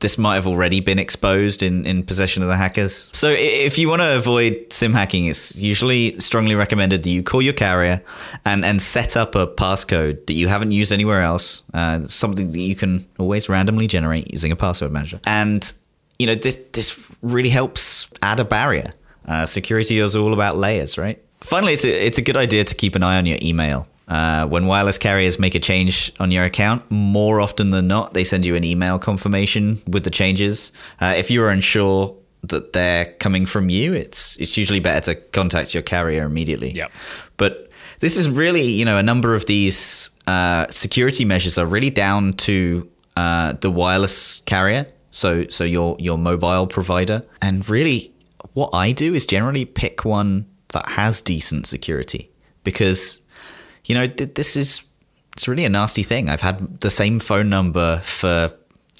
this 0.00 0.16
might 0.16 0.36
have 0.36 0.46
already 0.46 0.78
been 0.78 0.98
exposed 0.98 1.60
in, 1.60 1.84
in 1.84 2.04
possession 2.04 2.42
of 2.42 2.48
the 2.48 2.56
hackers. 2.56 3.10
So 3.12 3.30
if 3.30 3.78
you 3.78 3.88
want 3.88 4.00
to 4.02 4.16
avoid 4.16 4.66
SIM 4.70 4.92
hacking, 4.92 5.26
it's 5.26 5.56
usually 5.56 6.18
strongly 6.20 6.54
recommended 6.54 7.02
that 7.02 7.10
you 7.10 7.22
call 7.22 7.42
your 7.42 7.52
carrier 7.52 8.00
and, 8.44 8.64
and 8.64 8.80
set 8.80 9.16
up 9.16 9.34
a 9.34 9.46
passcode 9.46 10.26
that 10.26 10.34
you 10.34 10.46
haven't 10.46 10.70
used 10.70 10.92
anywhere 10.92 11.22
else, 11.22 11.64
uh, 11.74 12.06
something 12.06 12.52
that 12.52 12.60
you 12.60 12.76
can 12.76 13.06
always 13.18 13.48
randomly 13.48 13.88
generate 13.88 14.30
using 14.30 14.52
a 14.52 14.56
password 14.56 14.92
manager. 14.92 15.18
And, 15.24 15.72
you 16.18 16.26
know, 16.26 16.34
this, 16.34 16.58
this 16.72 17.06
really 17.22 17.48
helps 17.50 18.08
add 18.22 18.40
a 18.40 18.44
barrier. 18.44 18.90
Uh, 19.26 19.46
security 19.46 19.98
is 19.98 20.16
all 20.16 20.32
about 20.32 20.56
layers, 20.56 20.98
right? 20.98 21.22
Finally, 21.42 21.74
it's 21.74 21.84
a, 21.84 22.06
it's 22.06 22.18
a 22.18 22.22
good 22.22 22.36
idea 22.36 22.64
to 22.64 22.74
keep 22.74 22.94
an 22.94 23.02
eye 23.02 23.16
on 23.18 23.26
your 23.26 23.38
email. 23.40 23.86
Uh, 24.08 24.46
when 24.46 24.66
wireless 24.66 24.96
carriers 24.96 25.38
make 25.38 25.54
a 25.54 25.60
change 25.60 26.10
on 26.18 26.30
your 26.30 26.42
account, 26.42 26.82
more 26.90 27.40
often 27.40 27.70
than 27.70 27.86
not, 27.86 28.14
they 28.14 28.24
send 28.24 28.46
you 28.46 28.56
an 28.56 28.64
email 28.64 28.98
confirmation 28.98 29.80
with 29.86 30.02
the 30.02 30.10
changes. 30.10 30.72
Uh, 30.98 31.14
if 31.16 31.30
you 31.30 31.42
are 31.42 31.50
unsure 31.50 32.16
that 32.42 32.72
they're 32.72 33.04
coming 33.18 33.44
from 33.44 33.68
you, 33.68 33.92
it's 33.92 34.36
it's 34.38 34.56
usually 34.56 34.80
better 34.80 35.12
to 35.12 35.20
contact 35.32 35.74
your 35.74 35.82
carrier 35.82 36.24
immediately. 36.24 36.70
Yeah. 36.70 36.88
But 37.36 37.70
this 38.00 38.16
is 38.16 38.30
really, 38.30 38.62
you 38.62 38.84
know, 38.84 38.96
a 38.96 39.02
number 39.02 39.34
of 39.34 39.44
these 39.44 40.10
uh, 40.26 40.66
security 40.70 41.26
measures 41.26 41.58
are 41.58 41.66
really 41.66 41.90
down 41.90 42.32
to 42.34 42.88
uh, 43.16 43.54
the 43.60 43.70
wireless 43.70 44.40
carrier, 44.46 44.86
so 45.10 45.46
so 45.48 45.64
your 45.64 45.96
your 45.98 46.18
mobile 46.18 46.66
provider, 46.66 47.24
and 47.42 47.68
really, 47.68 48.12
what 48.54 48.70
I 48.72 48.92
do 48.92 49.14
is 49.14 49.26
generally 49.26 49.64
pick 49.64 50.04
one 50.04 50.46
that 50.68 50.88
has 50.88 51.20
decent 51.20 51.66
security 51.66 52.30
because 52.62 53.22
you 53.88 53.94
know, 53.94 54.06
this 54.06 54.54
is 54.54 54.82
it's 55.32 55.48
really 55.48 55.64
a 55.64 55.68
nasty 55.68 56.02
thing. 56.02 56.28
I've 56.28 56.42
had 56.42 56.80
the 56.80 56.90
same 56.90 57.20
phone 57.20 57.48
number 57.48 57.98
for 58.00 58.52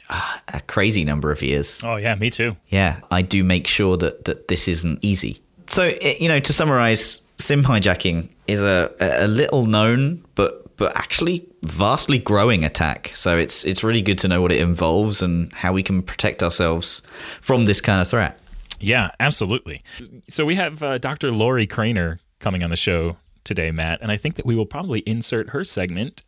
uh, 0.08 0.38
a 0.54 0.60
crazy 0.62 1.04
number 1.04 1.30
of 1.30 1.42
years. 1.42 1.82
Oh 1.84 1.96
yeah, 1.96 2.14
me 2.14 2.30
too. 2.30 2.56
Yeah, 2.68 3.00
I 3.10 3.22
do 3.22 3.44
make 3.44 3.66
sure 3.66 3.96
that 3.98 4.24
that 4.24 4.48
this 4.48 4.66
isn't 4.66 4.98
easy. 5.02 5.42
So 5.68 5.94
you 6.00 6.28
know, 6.28 6.40
to 6.40 6.52
summarize, 6.52 7.20
SIM 7.36 7.62
hijacking 7.62 8.30
is 8.46 8.62
a 8.62 8.90
a 8.98 9.28
little 9.28 9.66
known 9.66 10.24
but 10.34 10.64
but 10.78 10.96
actually 10.96 11.46
vastly 11.64 12.16
growing 12.16 12.64
attack. 12.64 13.10
So 13.14 13.36
it's 13.36 13.64
it's 13.64 13.84
really 13.84 14.00
good 14.00 14.18
to 14.20 14.28
know 14.28 14.40
what 14.40 14.52
it 14.52 14.60
involves 14.60 15.20
and 15.20 15.52
how 15.52 15.74
we 15.74 15.82
can 15.82 16.02
protect 16.02 16.42
ourselves 16.42 17.02
from 17.42 17.66
this 17.66 17.82
kind 17.82 18.00
of 18.00 18.08
threat. 18.08 18.40
Yeah, 18.80 19.10
absolutely. 19.20 19.82
So 20.30 20.46
we 20.46 20.54
have 20.54 20.82
uh, 20.82 20.98
Dr. 20.98 21.32
Lori 21.32 21.66
Cranor 21.66 22.20
coming 22.38 22.62
on 22.62 22.70
the 22.70 22.76
show 22.76 23.16
today, 23.42 23.72
Matt, 23.72 24.00
and 24.00 24.12
I 24.12 24.16
think 24.16 24.36
that 24.36 24.46
we 24.46 24.54
will 24.54 24.66
probably 24.66 25.00
insert 25.00 25.50
her 25.50 25.64
segment 25.64 26.22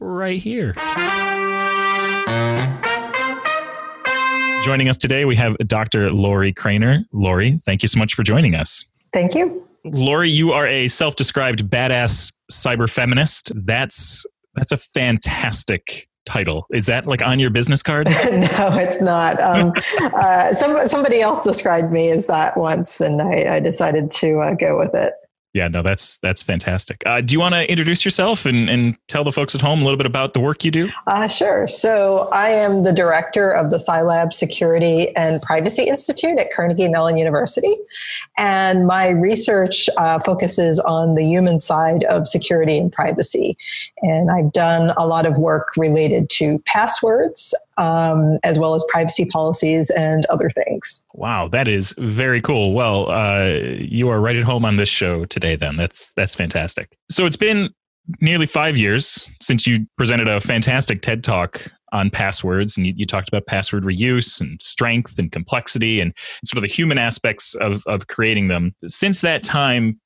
right 0.00 0.38
here. 0.38 0.74
Joining 4.64 4.88
us 4.88 4.96
today, 4.96 5.24
we 5.24 5.36
have 5.36 5.56
Dr. 5.58 6.10
Lori 6.10 6.52
Cranor. 6.52 7.04
Lori, 7.12 7.58
thank 7.64 7.82
you 7.82 7.88
so 7.88 7.98
much 7.98 8.14
for 8.14 8.22
joining 8.22 8.54
us. 8.54 8.84
Thank 9.12 9.34
you. 9.34 9.64
Lori, 9.84 10.30
you 10.30 10.52
are 10.52 10.66
a 10.66 10.88
self-described 10.88 11.68
badass 11.68 12.32
cyber 12.50 12.88
feminist. 12.88 13.52
That's 13.54 14.24
that's 14.54 14.72
a 14.72 14.76
fantastic 14.76 16.08
title. 16.24 16.66
Is 16.70 16.86
that 16.86 17.06
like 17.06 17.22
on 17.22 17.38
your 17.38 17.50
business 17.50 17.82
card? 17.82 18.06
no, 18.24 18.78
it's 18.78 19.00
not. 19.00 19.40
Um, 19.40 19.72
uh, 20.14 20.52
some, 20.52 20.86
somebody 20.86 21.20
else 21.20 21.44
described 21.44 21.92
me 21.92 22.10
as 22.10 22.26
that 22.26 22.56
once, 22.56 23.00
and 23.00 23.20
I, 23.20 23.56
I 23.56 23.60
decided 23.60 24.10
to 24.12 24.40
uh, 24.40 24.54
go 24.54 24.78
with 24.78 24.94
it 24.94 25.12
yeah, 25.54 25.68
no, 25.68 25.82
that's 25.82 26.18
that's 26.18 26.42
fantastic. 26.42 27.00
Uh, 27.06 27.20
do 27.20 27.32
you 27.32 27.38
want 27.38 27.54
to 27.54 27.70
introduce 27.70 28.04
yourself 28.04 28.44
and, 28.44 28.68
and 28.68 28.96
tell 29.06 29.22
the 29.22 29.30
folks 29.30 29.54
at 29.54 29.60
home 29.60 29.80
a 29.80 29.84
little 29.84 29.96
bit 29.96 30.04
about 30.04 30.34
the 30.34 30.40
work 30.40 30.64
you 30.64 30.72
do? 30.72 30.88
Uh, 31.06 31.28
sure. 31.28 31.68
So 31.68 32.28
I 32.32 32.48
am 32.48 32.82
the 32.82 32.92
director 32.92 33.50
of 33.50 33.70
the 33.70 33.76
CyLab 33.76 34.32
Security 34.32 35.14
and 35.14 35.40
Privacy 35.40 35.84
Institute 35.84 36.40
at 36.40 36.52
Carnegie 36.52 36.88
Mellon 36.88 37.16
University, 37.16 37.72
and 38.36 38.88
my 38.88 39.10
research 39.10 39.88
uh, 39.96 40.18
focuses 40.18 40.80
on 40.80 41.14
the 41.14 41.24
human 41.24 41.60
side 41.60 42.02
of 42.04 42.26
security 42.26 42.76
and 42.76 42.92
privacy. 42.92 43.56
And 44.02 44.32
I've 44.32 44.52
done 44.52 44.92
a 44.96 45.06
lot 45.06 45.24
of 45.24 45.38
work 45.38 45.68
related 45.76 46.30
to 46.30 46.58
passwords 46.66 47.54
um, 47.76 48.38
as 48.44 48.58
well 48.58 48.74
as 48.74 48.84
privacy 48.88 49.24
policies 49.26 49.90
and 49.90 50.26
other 50.26 50.50
things. 50.50 51.04
Wow, 51.14 51.48
that 51.48 51.68
is 51.68 51.94
very 51.98 52.40
cool. 52.40 52.72
Well, 52.72 53.10
uh, 53.10 53.46
you 53.78 54.08
are 54.08 54.20
right 54.20 54.36
at 54.36 54.44
home 54.44 54.64
on 54.64 54.76
this 54.76 54.88
show 54.88 55.24
today. 55.24 55.56
Then 55.56 55.76
that's 55.76 56.12
that's 56.14 56.34
fantastic. 56.34 56.96
So 57.10 57.26
it's 57.26 57.36
been 57.36 57.70
nearly 58.20 58.46
five 58.46 58.76
years 58.76 59.28
since 59.40 59.66
you 59.66 59.86
presented 59.96 60.28
a 60.28 60.40
fantastic 60.40 61.02
TED 61.02 61.24
talk 61.24 61.70
on 61.92 62.10
passwords, 62.10 62.76
and 62.76 62.86
you, 62.86 62.92
you, 62.96 63.06
talked 63.06 63.28
about 63.28 63.46
password 63.46 63.84
reuse 63.84 64.40
and 64.40 64.60
strength 64.60 65.16
and 65.16 65.30
complexity 65.30 66.00
and 66.00 66.12
sort 66.44 66.58
of 66.58 66.62
the 66.62 66.68
human 66.68 66.98
aspects 66.98 67.54
of 67.54 67.82
of 67.86 68.08
creating 68.08 68.48
them. 68.48 68.74
Since 68.86 69.20
that 69.20 69.44
time, 69.44 70.00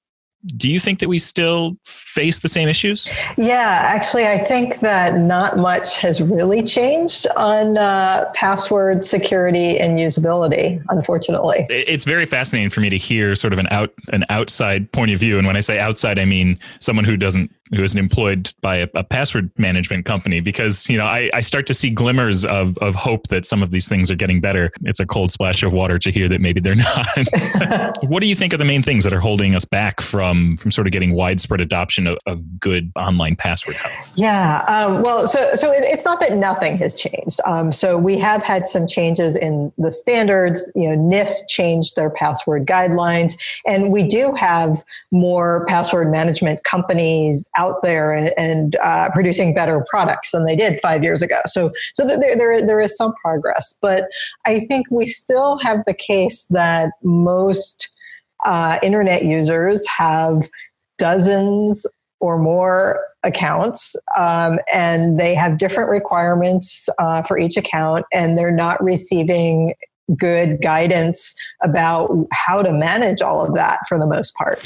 do 0.46 0.70
you 0.70 0.78
think 0.78 1.00
that 1.00 1.08
we 1.08 1.18
still 1.18 1.76
face 1.84 2.38
the 2.40 2.48
same 2.48 2.68
issues? 2.68 3.10
Yeah, 3.36 3.80
actually, 3.84 4.26
I 4.26 4.38
think 4.38 4.80
that 4.80 5.16
not 5.16 5.58
much 5.58 5.96
has 5.96 6.22
really 6.22 6.62
changed 6.62 7.26
on 7.36 7.76
uh, 7.76 8.30
password 8.34 9.04
security 9.04 9.78
and 9.78 9.98
usability. 9.98 10.82
Unfortunately, 10.90 11.66
it's 11.68 12.04
very 12.04 12.24
fascinating 12.24 12.70
for 12.70 12.80
me 12.80 12.88
to 12.88 12.98
hear 12.98 13.34
sort 13.34 13.52
of 13.52 13.58
an 13.58 13.66
out 13.70 13.92
an 14.12 14.24
outside 14.28 14.90
point 14.92 15.10
of 15.10 15.18
view, 15.18 15.38
and 15.38 15.46
when 15.46 15.56
I 15.56 15.60
say 15.60 15.78
outside, 15.78 16.18
I 16.18 16.24
mean 16.24 16.58
someone 16.78 17.04
who 17.04 17.16
doesn't 17.16 17.50
who 17.74 17.82
isn't 17.82 17.98
employed 17.98 18.52
by 18.60 18.76
a, 18.76 18.88
a 18.94 19.04
password 19.04 19.50
management 19.58 20.04
company, 20.04 20.40
because 20.40 20.88
you 20.88 20.96
know 20.96 21.04
I, 21.04 21.30
I 21.34 21.40
start 21.40 21.66
to 21.66 21.74
see 21.74 21.90
glimmers 21.90 22.44
of 22.44 22.78
of 22.78 22.94
hope 22.94 23.28
that 23.28 23.46
some 23.46 23.62
of 23.62 23.70
these 23.70 23.88
things 23.88 24.10
are 24.10 24.16
getting 24.16 24.40
better. 24.40 24.70
It's 24.82 25.00
a 25.00 25.06
cold 25.06 25.32
splash 25.32 25.62
of 25.62 25.72
water 25.72 25.98
to 25.98 26.10
hear 26.10 26.28
that 26.28 26.40
maybe 26.40 26.60
they're 26.60 26.74
not. 26.76 28.02
what 28.04 28.20
do 28.20 28.26
you 28.26 28.34
think 28.34 28.54
are 28.54 28.58
the 28.58 28.64
main 28.64 28.82
things 28.82 29.04
that 29.04 29.12
are 29.12 29.20
holding 29.20 29.54
us 29.54 29.64
back 29.64 30.00
from 30.00 30.28
from 30.28 30.56
from 30.56 30.70
sort 30.70 30.86
of 30.86 30.92
getting 30.92 31.14
widespread 31.14 31.60
adoption 31.60 32.06
of, 32.06 32.18
of 32.26 32.60
good 32.60 32.92
online 32.96 33.36
password 33.36 33.76
health? 33.76 34.14
Yeah, 34.16 34.64
um, 34.68 35.02
well, 35.02 35.26
so 35.26 35.54
so 35.54 35.72
it, 35.72 35.84
it's 35.84 36.04
not 36.04 36.20
that 36.20 36.36
nothing 36.36 36.76
has 36.78 36.94
changed. 36.94 37.40
Um, 37.44 37.72
so 37.72 37.96
we 37.96 38.18
have 38.18 38.42
had 38.42 38.66
some 38.66 38.86
changes 38.86 39.36
in 39.36 39.72
the 39.78 39.92
standards. 39.92 40.70
You 40.74 40.90
know, 40.90 41.16
NIST 41.16 41.48
changed 41.48 41.96
their 41.96 42.10
password 42.10 42.66
guidelines, 42.66 43.32
and 43.66 43.90
we 43.90 44.04
do 44.04 44.34
have 44.34 44.84
more 45.10 45.64
password 45.66 46.10
management 46.10 46.64
companies 46.64 47.48
out 47.58 47.82
there 47.82 48.12
and, 48.12 48.32
and 48.38 48.76
uh, 48.82 49.10
producing 49.10 49.52
better 49.52 49.84
products 49.90 50.30
than 50.30 50.44
they 50.44 50.56
did 50.56 50.80
five 50.80 51.02
years 51.02 51.20
ago. 51.20 51.36
So 51.46 51.70
so 51.92 52.06
there, 52.06 52.36
there 52.36 52.66
there 52.66 52.80
is 52.80 52.96
some 52.96 53.12
progress, 53.22 53.76
but 53.82 54.04
I 54.46 54.60
think 54.60 54.86
we 54.90 55.06
still 55.06 55.58
have 55.58 55.84
the 55.86 55.94
case 55.94 56.46
that 56.50 56.90
most 57.02 57.90
uh, 58.46 58.78
internet 58.82 59.24
users 59.24 59.84
have 59.88 60.48
dozens 60.96 61.86
or 62.20 62.38
more 62.38 63.00
accounts 63.22 63.96
um, 64.16 64.58
and 64.72 65.18
they 65.18 65.34
have 65.34 65.58
different 65.58 65.90
requirements 65.90 66.88
uh, 66.98 67.22
for 67.22 67.38
each 67.38 67.56
account 67.56 68.04
and 68.12 68.36
they're 68.36 68.50
not 68.50 68.82
receiving 68.82 69.74
good 70.16 70.62
guidance 70.62 71.34
about 71.62 72.10
how 72.32 72.62
to 72.62 72.72
manage 72.72 73.20
all 73.20 73.44
of 73.44 73.54
that 73.54 73.80
for 73.88 73.98
the 73.98 74.06
most 74.06 74.34
part 74.34 74.64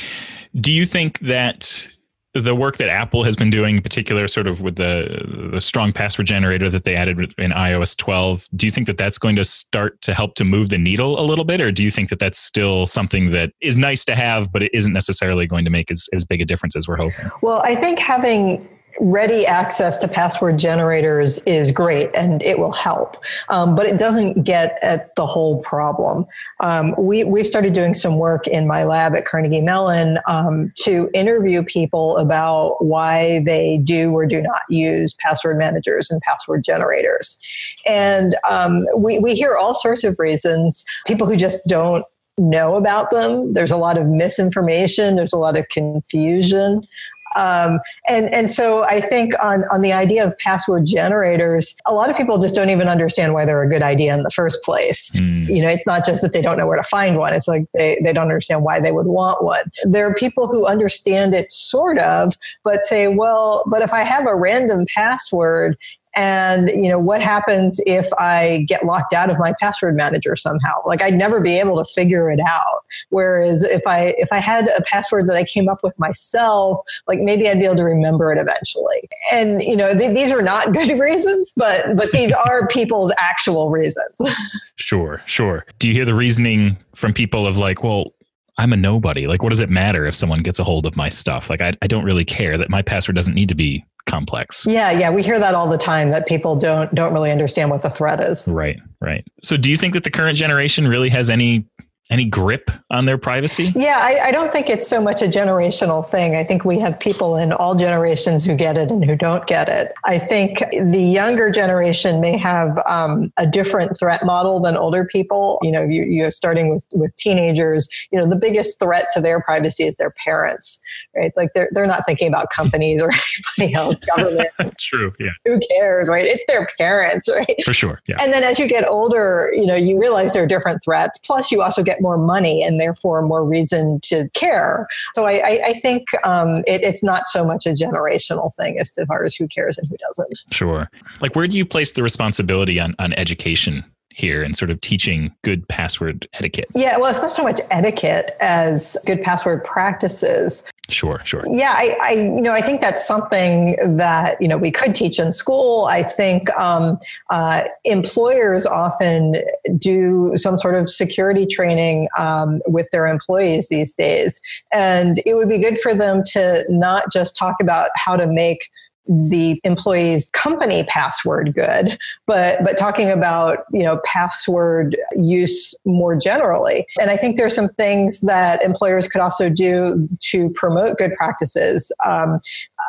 do 0.60 0.70
you 0.70 0.86
think 0.86 1.18
that 1.20 1.88
the 2.34 2.54
work 2.54 2.78
that 2.78 2.88
Apple 2.88 3.24
has 3.24 3.36
been 3.36 3.50
doing, 3.50 3.76
in 3.76 3.82
particular, 3.82 4.26
sort 4.26 4.46
of 4.46 4.60
with 4.60 4.76
the 4.76 5.50
the 5.52 5.60
strong 5.60 5.92
password 5.92 6.26
generator 6.26 6.70
that 6.70 6.84
they 6.84 6.94
added 6.94 7.34
in 7.36 7.50
iOS 7.50 7.96
12, 7.96 8.48
do 8.56 8.66
you 8.66 8.70
think 8.70 8.86
that 8.86 8.96
that's 8.96 9.18
going 9.18 9.36
to 9.36 9.44
start 9.44 10.00
to 10.02 10.14
help 10.14 10.34
to 10.36 10.44
move 10.44 10.70
the 10.70 10.78
needle 10.78 11.20
a 11.20 11.24
little 11.24 11.44
bit, 11.44 11.60
or 11.60 11.70
do 11.70 11.84
you 11.84 11.90
think 11.90 12.08
that 12.08 12.18
that's 12.18 12.38
still 12.38 12.86
something 12.86 13.30
that 13.32 13.52
is 13.60 13.76
nice 13.76 14.04
to 14.06 14.16
have, 14.16 14.50
but 14.50 14.62
it 14.62 14.70
isn't 14.72 14.92
necessarily 14.92 15.46
going 15.46 15.64
to 15.64 15.70
make 15.70 15.90
as, 15.90 16.08
as 16.14 16.24
big 16.24 16.40
a 16.40 16.44
difference 16.44 16.74
as 16.74 16.88
we're 16.88 16.96
hoping? 16.96 17.30
Well, 17.42 17.60
I 17.64 17.74
think 17.74 17.98
having 17.98 18.66
ready 19.00 19.46
access 19.46 19.98
to 19.98 20.08
password 20.08 20.58
generators 20.58 21.38
is 21.40 21.72
great 21.72 22.10
and 22.14 22.42
it 22.42 22.58
will 22.58 22.72
help, 22.72 23.22
um, 23.48 23.74
but 23.74 23.86
it 23.86 23.98
doesn't 23.98 24.44
get 24.44 24.78
at 24.82 25.14
the 25.16 25.26
whole 25.26 25.60
problem. 25.62 26.26
Um, 26.60 26.94
we, 26.98 27.24
we've 27.24 27.46
started 27.46 27.72
doing 27.72 27.94
some 27.94 28.18
work 28.18 28.46
in 28.46 28.66
my 28.66 28.84
lab 28.84 29.14
at 29.14 29.24
Carnegie 29.24 29.60
Mellon 29.60 30.18
um, 30.26 30.72
to 30.82 31.10
interview 31.14 31.62
people 31.62 32.16
about 32.16 32.84
why 32.84 33.42
they 33.44 33.78
do 33.82 34.12
or 34.12 34.26
do 34.26 34.40
not 34.40 34.62
use 34.68 35.14
password 35.14 35.58
managers 35.58 36.10
and 36.10 36.20
password 36.22 36.64
generators. 36.64 37.38
And 37.86 38.36
um, 38.48 38.86
we, 38.96 39.18
we 39.18 39.34
hear 39.34 39.56
all 39.56 39.74
sorts 39.74 40.04
of 40.04 40.18
reasons. 40.18 40.84
People 41.06 41.26
who 41.26 41.36
just 41.36 41.66
don't 41.66 42.04
know 42.38 42.76
about 42.76 43.10
them. 43.10 43.52
There's 43.52 43.70
a 43.70 43.76
lot 43.76 43.98
of 43.98 44.06
misinformation. 44.06 45.16
There's 45.16 45.32
a 45.32 45.38
lot 45.38 45.56
of 45.56 45.68
confusion. 45.68 46.86
Um, 47.36 47.80
and 48.08 48.32
and 48.32 48.50
so 48.50 48.84
I 48.84 49.00
think 49.00 49.32
on 49.42 49.64
on 49.70 49.82
the 49.82 49.92
idea 49.92 50.24
of 50.24 50.36
password 50.38 50.86
generators, 50.86 51.74
a 51.86 51.92
lot 51.92 52.10
of 52.10 52.16
people 52.16 52.38
just 52.38 52.54
don't 52.54 52.70
even 52.70 52.88
understand 52.88 53.34
why 53.34 53.44
they're 53.44 53.62
a 53.62 53.68
good 53.68 53.82
idea 53.82 54.14
in 54.14 54.22
the 54.22 54.30
first 54.30 54.62
place. 54.62 55.10
Mm. 55.10 55.48
You 55.48 55.62
know, 55.62 55.68
it's 55.68 55.86
not 55.86 56.04
just 56.04 56.22
that 56.22 56.32
they 56.32 56.42
don't 56.42 56.56
know 56.58 56.66
where 56.66 56.76
to 56.76 56.84
find 56.84 57.16
one; 57.16 57.34
it's 57.34 57.48
like 57.48 57.66
they 57.74 57.98
they 58.02 58.12
don't 58.12 58.24
understand 58.24 58.64
why 58.64 58.80
they 58.80 58.92
would 58.92 59.06
want 59.06 59.42
one. 59.42 59.70
There 59.84 60.06
are 60.06 60.14
people 60.14 60.46
who 60.46 60.66
understand 60.66 61.34
it 61.34 61.50
sort 61.50 61.98
of, 61.98 62.36
but 62.62 62.84
say, 62.84 63.08
well, 63.08 63.64
but 63.66 63.82
if 63.82 63.92
I 63.92 64.00
have 64.00 64.26
a 64.26 64.34
random 64.34 64.86
password 64.92 65.76
and 66.14 66.68
you 66.68 66.88
know 66.88 66.98
what 66.98 67.22
happens 67.22 67.80
if 67.86 68.08
i 68.18 68.64
get 68.68 68.84
locked 68.84 69.12
out 69.12 69.30
of 69.30 69.38
my 69.38 69.52
password 69.60 69.96
manager 69.96 70.36
somehow? 70.36 70.74
Like 70.86 71.02
i'd 71.02 71.14
never 71.14 71.40
be 71.40 71.58
able 71.58 71.82
to 71.82 71.92
figure 71.92 72.30
it 72.30 72.40
out. 72.46 72.84
Whereas 73.10 73.62
if 73.62 73.82
i 73.86 74.14
if 74.18 74.28
i 74.32 74.38
had 74.38 74.68
a 74.68 74.82
password 74.82 75.28
that 75.28 75.36
i 75.36 75.44
came 75.44 75.68
up 75.68 75.80
with 75.82 75.98
myself 75.98 76.80
like 77.06 77.20
maybe 77.20 77.48
i'd 77.48 77.58
be 77.58 77.66
able 77.66 77.76
to 77.76 77.84
remember 77.84 78.32
it 78.32 78.38
eventually. 78.38 79.08
And 79.32 79.62
you 79.62 79.76
know 79.76 79.96
th- 79.96 80.14
these 80.14 80.30
are 80.30 80.42
not 80.42 80.72
good 80.72 80.98
reasons 80.98 81.52
but 81.56 81.96
but 81.96 82.12
these 82.12 82.32
are 82.32 82.66
people's 82.66 83.12
actual 83.18 83.70
reasons. 83.70 84.14
Sure 84.76 85.22
sure. 85.26 85.64
Do 85.78 85.86
you 85.86 85.94
hear 85.94 86.04
the 86.04 86.14
reasoning 86.14 86.76
from 86.94 87.12
people 87.12 87.46
of 87.46 87.56
like 87.56 87.84
well 87.84 88.12
I'm 88.58 88.72
a 88.72 88.76
nobody. 88.76 89.26
Like, 89.26 89.42
what 89.42 89.48
does 89.48 89.60
it 89.60 89.70
matter 89.70 90.04
if 90.06 90.14
someone 90.14 90.40
gets 90.40 90.58
a 90.58 90.64
hold 90.64 90.84
of 90.84 90.94
my 90.94 91.08
stuff? 91.08 91.48
Like, 91.48 91.62
I, 91.62 91.72
I 91.80 91.86
don't 91.86 92.04
really 92.04 92.24
care 92.24 92.56
that 92.58 92.68
my 92.68 92.82
password 92.82 93.16
doesn't 93.16 93.34
need 93.34 93.48
to 93.48 93.54
be 93.54 93.84
complex. 94.06 94.66
Yeah, 94.66 94.90
yeah, 94.90 95.10
we 95.10 95.22
hear 95.22 95.38
that 95.38 95.54
all 95.54 95.68
the 95.68 95.78
time 95.78 96.10
that 96.10 96.26
people 96.26 96.56
don't 96.56 96.92
don't 96.94 97.12
really 97.12 97.30
understand 97.30 97.70
what 97.70 97.82
the 97.82 97.90
threat 97.90 98.22
is. 98.22 98.48
Right, 98.48 98.80
right. 99.00 99.24
So 99.42 99.56
do 99.56 99.70
you 99.70 99.76
think 99.76 99.94
that 99.94 100.04
the 100.04 100.10
current 100.10 100.36
generation 100.36 100.88
really 100.88 101.08
has 101.10 101.30
any 101.30 101.66
any 102.10 102.24
grip 102.24 102.70
on 102.90 103.04
their 103.04 103.16
privacy? 103.16 103.72
Yeah, 103.76 103.98
I, 104.00 104.26
I, 104.26 104.30
don't 104.32 104.52
think 104.52 104.68
it's 104.68 104.86
so 104.88 105.00
much 105.00 105.22
a 105.22 105.26
generational 105.26 106.06
thing. 106.06 106.34
I 106.34 106.42
think 106.42 106.64
we 106.64 106.78
have 106.80 106.98
people 106.98 107.36
in 107.36 107.52
all 107.52 107.74
generations 107.74 108.44
who 108.44 108.54
get 108.54 108.76
it 108.76 108.90
and 108.90 109.04
who 109.04 109.16
don't 109.16 109.46
get 109.46 109.68
it. 109.68 109.92
I 110.04 110.18
think 110.18 110.58
the 110.72 111.00
younger 111.00 111.50
generation 111.50 112.20
may 112.20 112.36
have 112.36 112.78
um, 112.86 113.32
a 113.36 113.46
different 113.46 113.96
threat 113.98 114.26
model 114.26 114.60
than 114.60 114.76
older 114.76 115.04
people. 115.04 115.58
You 115.62 115.72
know, 115.72 115.82
you, 115.82 116.02
you're 116.02 116.32
starting 116.32 116.70
with, 116.70 116.84
with 116.92 117.14
teenagers, 117.16 117.88
you 118.10 118.18
know, 118.18 118.28
the 118.28 118.36
biggest 118.36 118.80
threat 118.80 119.06
to 119.14 119.20
their 119.20 119.40
privacy 119.40 119.84
is 119.84 119.96
their 119.96 120.12
parents, 120.24 120.80
right? 121.16 121.32
Like 121.36 121.50
they're, 121.54 121.70
they're 121.72 121.86
not 121.86 122.02
thinking 122.06 122.28
about 122.28 122.48
companies 122.50 123.00
or 123.00 123.10
anybody 123.58 123.74
else, 123.74 124.00
government. 124.00 124.48
True, 124.78 125.12
yeah. 125.20 125.30
Who 125.44 125.60
cares, 125.70 126.08
right? 126.08 126.26
It's 126.26 126.44
their 126.46 126.68
parents, 126.78 127.28
right? 127.34 127.62
For 127.64 127.72
sure, 127.72 128.00
yeah. 128.06 128.16
And 128.20 128.32
then 128.32 128.42
as 128.42 128.58
you 128.58 128.66
get 128.66 128.86
older, 128.88 129.52
you 129.54 129.66
know, 129.66 129.76
you 129.76 130.00
realize 130.00 130.32
there 130.32 130.42
are 130.42 130.46
different 130.46 130.82
threats. 130.84 131.18
Plus, 131.18 131.52
you 131.52 131.62
also 131.62 131.82
get 131.82 131.91
more 132.00 132.18
money 132.18 132.62
and 132.62 132.80
therefore 132.80 133.22
more 133.22 133.44
reason 133.44 134.00
to 134.04 134.28
care. 134.34 134.86
So 135.14 135.26
I, 135.26 135.32
I, 135.32 135.60
I 135.66 135.72
think 135.74 136.08
um, 136.24 136.58
it, 136.66 136.82
it's 136.82 137.02
not 137.02 137.26
so 137.26 137.44
much 137.44 137.66
a 137.66 137.70
generational 137.70 138.52
thing 138.54 138.78
as 138.78 138.94
to 138.94 139.06
far 139.06 139.24
as 139.24 139.34
who 139.34 139.48
cares 139.48 139.78
and 139.78 139.88
who 139.88 139.96
doesn't. 140.08 140.38
Sure. 140.50 140.90
Like, 141.20 141.36
where 141.36 141.46
do 141.46 141.58
you 141.58 141.64
place 141.64 141.92
the 141.92 142.02
responsibility 142.02 142.80
on, 142.80 142.94
on 142.98 143.12
education 143.14 143.84
here 144.14 144.42
and 144.42 144.56
sort 144.56 144.70
of 144.70 144.80
teaching 144.80 145.34
good 145.42 145.66
password 145.68 146.28
etiquette? 146.34 146.68
Yeah, 146.74 146.98
well, 146.98 147.10
it's 147.10 147.22
not 147.22 147.32
so 147.32 147.42
much 147.42 147.60
etiquette 147.70 148.36
as 148.40 148.96
good 149.06 149.22
password 149.22 149.64
practices. 149.64 150.64
Sure, 150.88 151.20
sure. 151.24 151.42
Yeah, 151.46 151.72
I, 151.76 151.96
I, 152.02 152.10
you 152.12 152.40
know, 152.40 152.52
I 152.52 152.60
think 152.60 152.80
that's 152.80 153.06
something 153.06 153.76
that 153.96 154.40
you 154.42 154.48
know 154.48 154.58
we 154.58 154.70
could 154.70 154.94
teach 154.94 155.18
in 155.18 155.32
school. 155.32 155.86
I 155.86 156.02
think 156.02 156.50
um, 156.58 156.98
uh, 157.30 157.64
employers 157.84 158.66
often 158.66 159.36
do 159.78 160.32
some 160.34 160.58
sort 160.58 160.74
of 160.74 160.88
security 160.90 161.46
training 161.46 162.08
um, 162.18 162.60
with 162.66 162.90
their 162.90 163.06
employees 163.06 163.68
these 163.68 163.94
days, 163.94 164.40
and 164.72 165.22
it 165.24 165.34
would 165.34 165.48
be 165.48 165.58
good 165.58 165.78
for 165.78 165.94
them 165.94 166.24
to 166.32 166.64
not 166.68 167.12
just 167.12 167.36
talk 167.36 167.56
about 167.60 167.90
how 167.94 168.16
to 168.16 168.26
make 168.26 168.68
the 169.08 169.60
employee's 169.64 170.30
company 170.30 170.84
password 170.84 171.54
good, 171.54 171.98
but 172.26 172.62
but 172.62 172.78
talking 172.78 173.10
about 173.10 173.64
you 173.72 173.82
know 173.82 174.00
password 174.04 174.96
use 175.14 175.74
more 175.84 176.14
generally. 176.14 176.86
And 177.00 177.10
I 177.10 177.16
think 177.16 177.36
there's 177.36 177.54
some 177.54 177.68
things 177.70 178.20
that 178.22 178.62
employers 178.62 179.08
could 179.08 179.20
also 179.20 179.48
do 179.48 180.08
to 180.30 180.50
promote 180.50 180.98
good 180.98 181.14
practices. 181.16 181.92
Um, 182.06 182.40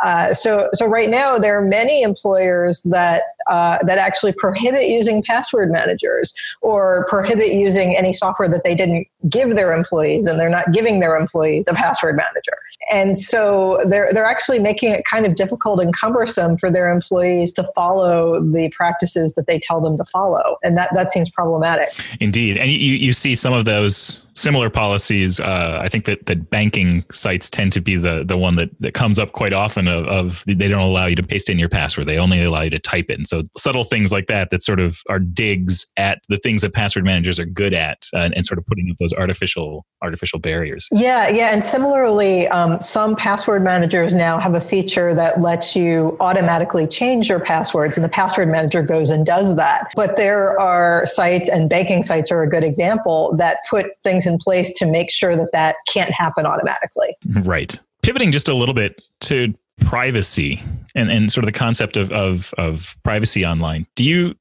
uh, 0.04 0.34
so 0.34 0.70
so 0.74 0.86
right 0.86 1.10
now 1.10 1.38
there 1.38 1.58
are 1.58 1.66
many 1.66 2.04
employers 2.04 2.84
that 2.84 3.24
uh, 3.50 3.80
that 3.84 3.98
actually 3.98 4.34
prohibit 4.34 4.84
using 4.84 5.24
password 5.24 5.72
managers 5.72 6.34
or 6.62 7.06
prohibit 7.10 7.54
using 7.54 7.96
any 7.96 8.14
software 8.14 8.50
that 8.50 8.64
they 8.64 8.76
didn't 8.76 9.08
give 9.30 9.56
their 9.56 9.74
employees, 9.74 10.28
and 10.28 10.40
they're 10.40 10.50
not 10.50 10.72
giving 10.72 11.00
their 11.00 11.16
employees 11.16 11.66
a 11.68 11.74
password 11.74 12.16
manager 12.16 12.58
and 12.92 13.18
so 13.18 13.80
they're 13.88 14.10
they're 14.12 14.26
actually 14.26 14.60
making 14.60 14.92
it 14.92 15.06
kind 15.06 15.26
of 15.26 15.36
difficult 15.36 15.82
and 15.82 15.96
cumbersome 15.96 16.58
for 16.58 16.70
their 16.72 16.90
employees 16.92 17.54
to 17.54 17.64
follow 17.76 18.42
the 18.42 18.70
practices 18.76 19.36
that 19.36 19.48
they 19.48 19.60
tell 19.60 19.82
them 19.82 19.98
to 19.98 20.06
follow, 20.06 20.58
and 20.64 20.78
that 20.78 20.90
that 20.94 21.12
seems 21.12 21.30
problematic. 21.30 21.90
Indeed, 22.20 22.58
and 22.58 22.72
you 22.72 22.96
you 22.96 23.14
see 23.14 23.36
some 23.36 23.54
of 23.54 23.66
those 23.66 24.20
similar 24.36 24.70
policies. 24.70 25.40
Uh, 25.40 25.80
I 25.82 25.90
think 25.90 26.06
that 26.06 26.26
that 26.26 26.50
banking 26.50 27.06
sites 27.12 27.50
tend 27.50 27.72
to 27.74 27.82
be 27.82 27.96
the 27.96 28.24
the 28.26 28.38
one 28.38 28.56
that, 28.56 28.70
that 28.80 28.94
comes 28.94 29.20
up 29.20 29.32
quite 29.32 29.54
often. 29.54 29.88
Of, 29.88 30.06
of 30.08 30.44
they 30.46 30.68
don't 30.68 30.82
allow 30.82 31.06
you 31.06 31.16
to 31.16 31.24
paste 31.24 31.50
in 31.50 31.60
your 31.60 31.70
password; 31.70 32.08
they 32.08 32.18
only 32.18 32.44
allow 32.44 32.62
you 32.62 32.70
to 32.72 32.80
type 32.80 33.10
it. 33.10 33.18
And 33.18 33.28
so 33.28 33.44
subtle 33.58 33.84
things 33.84 34.12
like 34.12 34.28
that 34.28 34.50
that 34.50 34.64
sort 34.64 34.80
of 34.80 35.00
are 35.10 35.20
digs 35.20 35.86
at 35.98 36.20
the 36.30 36.38
things 36.38 36.62
that 36.62 36.74
password 36.74 37.06
managers 37.06 37.40
are 37.40 37.46
good 37.46 37.74
at, 37.74 38.08
uh, 38.14 38.20
and, 38.20 38.34
and, 38.36 38.46
sort 38.46 38.58
of 38.58 38.66
putting 38.66 38.90
up 38.90 38.98
those 39.00 39.14
artificial 39.14 39.86
artificial 40.02 40.40
barriers. 40.40 40.88
Yeah, 40.92 41.30
yeah, 41.30 41.54
and 41.54 41.64
similarly, 41.64 42.48
um, 42.48 42.80
some 42.80 43.16
password 43.16 43.64
managers 43.64 44.14
now 44.14 44.40
have 44.40 44.54
a 44.56 44.62
feature 44.62 45.16
that 45.16 45.42
lets 45.42 45.76
you 45.76 46.18
automatically 46.20 46.88
change 46.88 47.30
your 47.30 47.40
passwords, 47.40 47.98
and 47.98 48.04
the 48.04 48.10
password 48.10 48.50
manager 48.50 48.82
goes 48.82 49.10
and 49.10 49.26
does 49.26 49.56
that. 49.56 49.92
But 49.96 50.16
there 50.16 50.60
are 50.60 51.06
sites, 51.06 51.50
and 51.50 51.70
banking 51.70 52.04
sites 52.04 52.32
are 52.32 52.44
a 52.44 52.50
good 52.50 52.64
example 52.64 53.36
that 53.38 53.58
put 53.70 53.88
things 54.04 54.23
things 54.24 54.32
in 54.32 54.38
place 54.38 54.74
to 54.74 54.86
make 54.86 55.12
sure 55.12 55.36
that 55.36 55.52
that 55.52 55.76
can't 55.88 56.12
happen 56.12 56.46
automatically. 56.46 57.16
Right. 57.26 57.80
Pivoting 58.02 58.32
just 58.32 58.48
a 58.48 58.54
little 58.54 58.74
bit 58.74 59.02
to 59.22 59.54
privacy 59.82 60.62
and, 60.96 61.12
and 61.12 61.32
sort 61.32 61.44
of 61.44 61.54
the 61.54 61.58
concept 61.58 61.98
of, 61.98 62.12
of, 62.12 62.54
of 62.58 62.96
privacy 63.04 63.46
online. 63.46 63.88
Do 63.96 64.04
you 64.04 64.36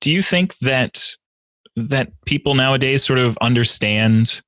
do 0.00 0.10
you 0.10 0.22
think 0.22 0.56
that 0.58 1.14
that 1.76 2.12
people 2.24 2.54
nowadays 2.54 3.04
sort 3.04 3.18
of 3.18 3.36
understand 3.40 4.40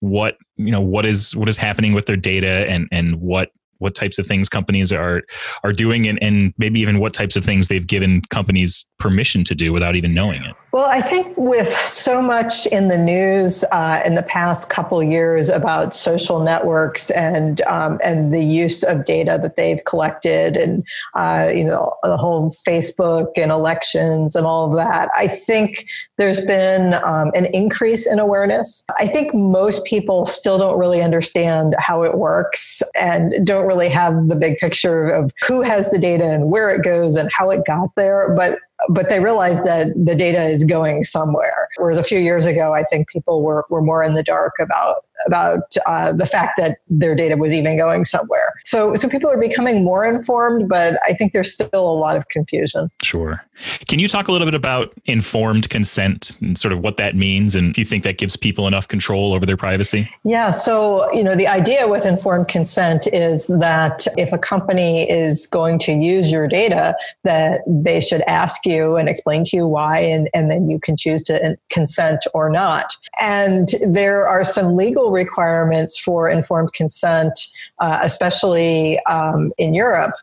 what 0.00 0.36
you 0.56 0.70
know 0.70 0.80
what 0.80 1.06
is 1.06 1.34
what 1.34 1.48
is 1.48 1.56
happening 1.56 1.94
with 1.94 2.04
their 2.04 2.16
data 2.16 2.66
and 2.68 2.86
and 2.92 3.16
what 3.20 3.50
what 3.84 3.94
types 3.94 4.18
of 4.18 4.26
things 4.26 4.48
companies 4.48 4.92
are 4.92 5.22
are 5.62 5.72
doing 5.72 6.08
and, 6.08 6.20
and 6.20 6.52
maybe 6.58 6.80
even 6.80 6.98
what 6.98 7.12
types 7.12 7.36
of 7.36 7.44
things 7.44 7.68
they've 7.68 7.86
given 7.86 8.22
companies 8.30 8.84
permission 8.98 9.44
to 9.44 9.54
do 9.54 9.72
without 9.72 9.94
even 9.94 10.12
knowing 10.12 10.42
it 10.42 10.56
well, 10.74 10.90
I 10.90 11.02
think 11.02 11.32
with 11.36 11.68
so 11.68 12.20
much 12.20 12.66
in 12.66 12.88
the 12.88 12.98
news 12.98 13.62
uh, 13.70 14.02
in 14.04 14.14
the 14.14 14.24
past 14.24 14.70
couple 14.70 15.00
years 15.04 15.48
about 15.48 15.94
social 15.94 16.40
networks 16.40 17.12
and 17.12 17.60
um, 17.60 18.00
and 18.02 18.34
the 18.34 18.42
use 18.42 18.82
of 18.82 19.04
data 19.04 19.38
that 19.40 19.54
they've 19.54 19.84
collected, 19.84 20.56
and 20.56 20.84
uh, 21.14 21.48
you 21.54 21.62
know 21.62 21.94
the 22.02 22.16
whole 22.16 22.52
Facebook 22.66 23.28
and 23.36 23.52
elections 23.52 24.34
and 24.34 24.48
all 24.48 24.68
of 24.68 24.74
that, 24.74 25.10
I 25.14 25.28
think 25.28 25.86
there's 26.18 26.44
been 26.44 26.94
um, 27.04 27.30
an 27.36 27.46
increase 27.54 28.04
in 28.04 28.18
awareness. 28.18 28.84
I 28.98 29.06
think 29.06 29.32
most 29.32 29.84
people 29.84 30.24
still 30.24 30.58
don't 30.58 30.76
really 30.76 31.02
understand 31.02 31.76
how 31.78 32.02
it 32.02 32.18
works 32.18 32.82
and 33.00 33.46
don't 33.46 33.68
really 33.68 33.73
have 33.88 34.28
the 34.28 34.36
big 34.36 34.56
picture 34.58 35.06
of 35.06 35.32
who 35.46 35.62
has 35.62 35.90
the 35.90 35.98
data 35.98 36.24
and 36.24 36.50
where 36.50 36.70
it 36.70 36.82
goes 36.82 37.16
and 37.16 37.30
how 37.36 37.50
it 37.50 37.64
got 37.66 37.90
there, 37.96 38.34
but 38.36 38.58
but 38.88 39.08
they 39.08 39.20
realize 39.20 39.62
that 39.64 39.88
the 39.96 40.14
data 40.14 40.44
is 40.44 40.64
going 40.64 41.04
somewhere. 41.04 41.68
Whereas 41.78 41.96
a 41.96 42.02
few 42.02 42.18
years 42.18 42.44
ago, 42.44 42.74
I 42.74 42.82
think 42.84 43.08
people 43.08 43.42
were, 43.42 43.64
were 43.70 43.80
more 43.80 44.02
in 44.02 44.14
the 44.14 44.22
dark 44.22 44.54
about 44.60 45.04
about 45.26 45.76
uh, 45.86 46.12
the 46.12 46.26
fact 46.26 46.52
that 46.58 46.78
their 46.88 47.14
data 47.14 47.36
was 47.36 47.54
even 47.54 47.76
going 47.76 48.04
somewhere. 48.04 48.52
So, 48.64 48.94
so 48.94 49.08
people 49.08 49.30
are 49.30 49.38
becoming 49.38 49.84
more 49.84 50.04
informed, 50.04 50.68
but 50.68 50.98
I 51.06 51.12
think 51.12 51.32
there's 51.32 51.52
still 51.52 51.68
a 51.72 51.98
lot 51.98 52.16
of 52.16 52.28
confusion. 52.28 52.90
Sure. 53.02 53.42
Can 53.86 53.98
you 54.00 54.08
talk 54.08 54.26
a 54.26 54.32
little 54.32 54.46
bit 54.46 54.54
about 54.54 54.92
informed 55.04 55.70
consent 55.70 56.36
and 56.40 56.58
sort 56.58 56.72
of 56.72 56.80
what 56.80 56.96
that 56.96 57.14
means, 57.14 57.54
and 57.54 57.70
if 57.70 57.78
you 57.78 57.84
think 57.84 58.02
that 58.02 58.18
gives 58.18 58.36
people 58.36 58.66
enough 58.66 58.88
control 58.88 59.32
over 59.32 59.46
their 59.46 59.56
privacy? 59.56 60.10
Yeah. 60.24 60.50
So, 60.50 61.10
you 61.12 61.22
know, 61.22 61.36
the 61.36 61.46
idea 61.46 61.86
with 61.86 62.04
informed 62.04 62.48
consent 62.48 63.06
is 63.12 63.46
that 63.58 64.06
if 64.16 64.32
a 64.32 64.38
company 64.38 65.08
is 65.08 65.46
going 65.46 65.78
to 65.80 65.92
use 65.92 66.32
your 66.32 66.48
data, 66.48 66.96
that 67.22 67.60
they 67.66 68.00
should 68.00 68.22
ask 68.22 68.66
you 68.66 68.96
and 68.96 69.08
explain 69.08 69.44
to 69.44 69.56
you 69.56 69.68
why, 69.68 70.00
and, 70.00 70.28
and 70.34 70.50
then 70.50 70.68
you 70.68 70.80
can 70.80 70.96
choose 70.96 71.22
to 71.24 71.56
consent 71.70 72.26
or 72.34 72.50
not. 72.50 72.96
And 73.20 73.68
there 73.86 74.26
are 74.26 74.42
some 74.42 74.74
legal 74.74 75.03
requirements 75.10 75.98
for 75.98 76.28
informed 76.28 76.72
consent, 76.72 77.38
uh, 77.80 77.98
especially 78.02 78.98
um, 79.06 79.52
in 79.58 79.74
Europe. 79.74 80.14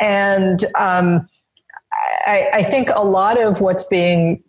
And 0.00 0.64
um, 0.78 1.28
I, 2.26 2.50
I, 2.52 2.62
think 2.62 2.90
a 2.90 3.04
lot 3.04 3.40
of 3.40 3.60
what's 3.60 3.84
being 3.84 4.42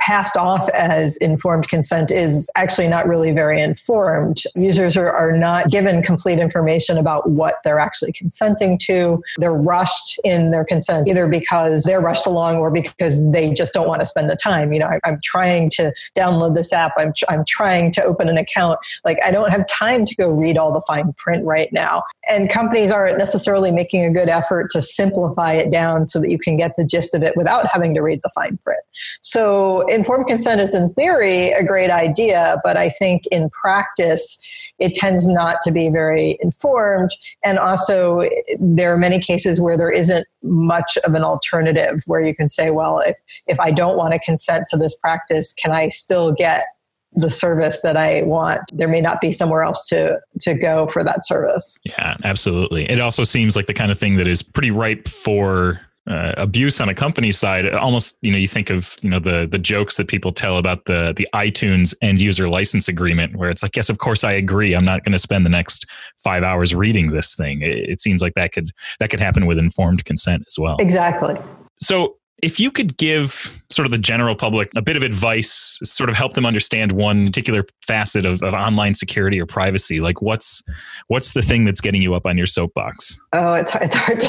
passed 0.00 0.36
off 0.36 0.68
as 0.70 1.16
informed 1.18 1.68
consent 1.68 2.10
is 2.10 2.50
actually 2.56 2.88
not 2.88 3.06
really 3.06 3.32
very 3.32 3.60
informed. 3.60 4.42
Users 4.54 4.96
are, 4.96 5.10
are 5.10 5.32
not 5.32 5.70
given 5.70 6.02
complete 6.02 6.38
information 6.38 6.98
about 6.98 7.28
what 7.30 7.56
they're 7.64 7.78
actually 7.78 8.12
consenting 8.12 8.78
to. 8.78 9.22
They're 9.38 9.54
rushed 9.54 10.18
in 10.24 10.50
their 10.50 10.64
consent 10.64 11.08
either 11.08 11.28
because 11.28 11.84
they're 11.84 12.00
rushed 12.00 12.26
along 12.26 12.56
or 12.56 12.70
because 12.70 13.30
they 13.30 13.50
just 13.50 13.72
don't 13.72 13.86
want 13.86 14.00
to 14.00 14.06
spend 14.06 14.30
the 14.30 14.36
time. 14.36 14.72
You 14.72 14.80
know, 14.80 14.86
I, 14.86 15.08
am 15.08 15.20
trying 15.22 15.70
to 15.70 15.92
download 16.16 16.54
this 16.54 16.72
app. 16.72 16.92
I'm, 16.96 17.12
I'm 17.28 17.44
trying 17.46 17.92
to 17.92 18.02
open 18.02 18.28
an 18.28 18.38
account. 18.38 18.78
Like, 19.04 19.18
I 19.24 19.30
don't 19.30 19.50
have 19.50 19.66
time 19.66 20.06
to 20.06 20.14
go 20.14 20.30
read 20.30 20.56
all 20.56 20.72
the 20.72 20.82
fine 20.86 21.12
print 21.14 21.44
right 21.44 21.72
now. 21.72 22.02
And 22.30 22.50
companies 22.50 22.90
aren't 22.90 23.18
necessarily 23.18 23.70
making 23.70 24.04
a 24.04 24.10
good 24.10 24.28
effort 24.28 24.70
to 24.70 24.82
simplify 24.82 25.52
it 25.52 25.70
down 25.70 26.06
so 26.06 26.20
that 26.20 26.30
you 26.30 26.38
can 26.38 26.56
get 26.56 26.76
the 26.76 26.84
gist 26.84 27.14
of 27.14 27.22
it 27.22 27.36
without 27.36 27.66
having 27.72 27.94
to 27.94 28.00
read 28.00 28.20
the 28.22 28.30
fine 28.34 28.58
print. 28.64 28.80
So 29.20 29.84
informed 29.92 30.26
consent 30.26 30.60
is 30.60 30.74
in 30.74 30.92
theory 30.94 31.50
a 31.50 31.64
great 31.64 31.90
idea, 31.90 32.60
but 32.64 32.76
I 32.76 32.88
think 32.88 33.26
in 33.28 33.50
practice, 33.50 34.38
it 34.78 34.94
tends 34.94 35.26
not 35.26 35.56
to 35.62 35.70
be 35.70 35.90
very 35.90 36.38
informed. 36.40 37.10
And 37.44 37.58
also, 37.58 38.28
there 38.58 38.92
are 38.92 38.98
many 38.98 39.18
cases 39.18 39.60
where 39.60 39.76
there 39.76 39.90
isn't 39.90 40.26
much 40.42 40.96
of 41.04 41.14
an 41.14 41.22
alternative 41.22 42.02
where 42.06 42.20
you 42.20 42.34
can 42.34 42.48
say, 42.48 42.70
well, 42.70 43.00
if, 43.00 43.18
if 43.46 43.60
I 43.60 43.70
don't 43.70 43.96
want 43.96 44.14
to 44.14 44.20
consent 44.20 44.64
to 44.70 44.76
this 44.76 44.94
practice, 44.94 45.52
can 45.52 45.72
I 45.72 45.88
still 45.88 46.32
get 46.32 46.64
the 47.12 47.30
service 47.30 47.80
that 47.80 47.96
I 47.96 48.22
want. 48.22 48.60
There 48.72 48.86
may 48.86 49.00
not 49.00 49.20
be 49.20 49.32
somewhere 49.32 49.62
else 49.62 49.88
to 49.88 50.20
to 50.42 50.54
go 50.54 50.86
for 50.86 51.02
that 51.02 51.26
service. 51.26 51.80
Yeah, 51.84 52.16
absolutely. 52.22 52.88
It 52.88 53.00
also 53.00 53.24
seems 53.24 53.56
like 53.56 53.66
the 53.66 53.74
kind 53.74 53.90
of 53.90 53.98
thing 53.98 54.16
that 54.16 54.28
is 54.28 54.42
pretty 54.42 54.70
ripe 54.70 55.08
for 55.08 55.80
uh, 56.10 56.34
abuse 56.36 56.80
on 56.80 56.88
a 56.88 56.94
company 56.94 57.30
side 57.32 57.72
almost 57.74 58.18
you 58.20 58.32
know 58.32 58.38
you 58.38 58.48
think 58.48 58.68
of 58.68 58.96
you 59.00 59.08
know 59.08 59.20
the 59.20 59.46
the 59.50 59.58
jokes 59.58 59.96
that 59.96 60.08
people 60.08 60.32
tell 60.32 60.58
about 60.58 60.84
the 60.86 61.14
the 61.16 61.28
iTunes 61.34 61.94
end 62.02 62.20
user 62.20 62.48
license 62.48 62.88
agreement 62.88 63.36
where 63.36 63.48
it's 63.48 63.62
like 63.62 63.76
yes 63.76 63.88
of 63.88 63.98
course 63.98 64.24
I 64.24 64.32
agree. 64.32 64.74
I'm 64.74 64.84
not 64.84 65.04
going 65.04 65.12
to 65.12 65.18
spend 65.18 65.46
the 65.46 65.50
next 65.50 65.86
5 66.18 66.42
hours 66.42 66.74
reading 66.74 67.12
this 67.12 67.34
thing. 67.34 67.62
It, 67.62 67.90
it 67.90 68.00
seems 68.00 68.22
like 68.22 68.34
that 68.34 68.52
could 68.52 68.72
that 68.98 69.10
could 69.10 69.20
happen 69.20 69.46
with 69.46 69.58
informed 69.58 70.04
consent 70.04 70.44
as 70.46 70.58
well. 70.58 70.76
Exactly. 70.80 71.36
So 71.80 72.16
if 72.42 72.58
you 72.58 72.70
could 72.70 72.96
give 72.96 73.62
sort 73.68 73.84
of 73.86 73.92
the 73.92 73.98
general 73.98 74.34
public 74.34 74.70
a 74.74 74.82
bit 74.82 74.96
of 74.96 75.02
advice, 75.02 75.78
sort 75.84 76.08
of 76.08 76.16
help 76.16 76.32
them 76.32 76.46
understand 76.46 76.92
one 76.92 77.26
particular 77.26 77.66
facet 77.86 78.24
of, 78.24 78.42
of 78.42 78.54
online 78.54 78.94
security 78.94 79.40
or 79.40 79.46
privacy, 79.46 80.00
like 80.00 80.22
what's 80.22 80.62
what's 81.08 81.32
the 81.32 81.42
thing 81.42 81.64
that's 81.64 81.80
getting 81.80 82.00
you 82.00 82.14
up 82.14 82.26
on 82.26 82.38
your 82.38 82.46
soapbox? 82.46 83.18
Oh, 83.32 83.54
it's, 83.54 83.74
it's 83.74 83.94
hard 83.94 84.20
to 84.20 84.26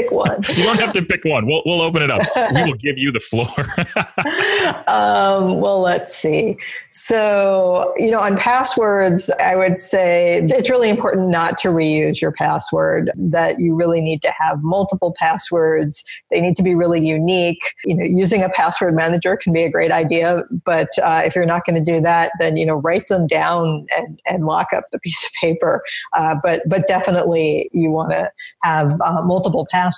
pick 0.00 0.10
one. 0.10 0.42
you 0.48 0.64
don't 0.64 0.80
have 0.80 0.92
to 0.92 1.02
pick 1.02 1.24
one. 1.24 1.46
We'll, 1.46 1.62
we'll 1.66 1.80
open 1.80 2.02
it 2.02 2.10
up. 2.10 2.22
we 2.54 2.62
will 2.62 2.74
give 2.74 2.98
you 2.98 3.12
the 3.12 3.20
floor. 3.20 3.46
um, 4.88 5.60
well, 5.60 5.80
let's 5.80 6.14
see. 6.14 6.56
So, 6.90 7.92
you 7.96 8.10
know, 8.10 8.20
on 8.20 8.36
passwords, 8.36 9.30
I 9.40 9.56
would 9.56 9.78
say 9.78 10.40
it's 10.44 10.70
really 10.70 10.88
important 10.88 11.28
not 11.28 11.58
to 11.58 11.68
reuse 11.68 12.20
your 12.20 12.32
password, 12.32 13.10
that 13.16 13.60
you 13.60 13.74
really 13.74 14.00
need 14.00 14.22
to 14.22 14.32
have 14.38 14.62
multiple 14.62 15.14
passwords. 15.18 16.04
They 16.30 16.40
need 16.40 16.56
to 16.56 16.62
be 16.62 16.74
really 16.74 17.04
unique. 17.04 17.74
You 17.84 17.96
know, 17.96 18.04
using 18.04 18.42
a 18.42 18.48
password 18.48 18.94
manager 18.94 19.36
can 19.36 19.52
be 19.52 19.62
a 19.62 19.70
great 19.70 19.92
idea, 19.92 20.44
but 20.64 20.88
uh, 21.02 21.22
if 21.24 21.34
you're 21.34 21.46
not 21.46 21.64
going 21.64 21.82
to 21.82 21.92
do 21.92 22.00
that, 22.00 22.32
then 22.38 22.56
you 22.56 22.66
know, 22.66 22.76
write 22.76 23.08
them 23.08 23.26
down 23.26 23.86
and, 23.96 24.20
and 24.26 24.46
lock 24.46 24.68
up 24.74 24.84
the 24.92 24.98
piece 24.98 25.24
of 25.24 25.32
paper. 25.40 25.82
Uh, 26.14 26.36
but 26.42 26.62
but 26.66 26.86
definitely, 26.86 27.68
you 27.72 27.90
want 27.90 28.10
to 28.10 28.30
have 28.62 29.00
uh, 29.00 29.22
multiple 29.22 29.66
passwords. 29.70 29.89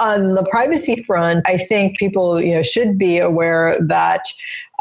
On 0.00 0.34
the 0.34 0.44
privacy 0.50 1.02
front, 1.02 1.44
I 1.46 1.56
think 1.56 1.98
people 1.98 2.40
you 2.40 2.54
know 2.54 2.62
should 2.62 2.98
be 2.98 3.18
aware 3.18 3.76
that 3.80 4.22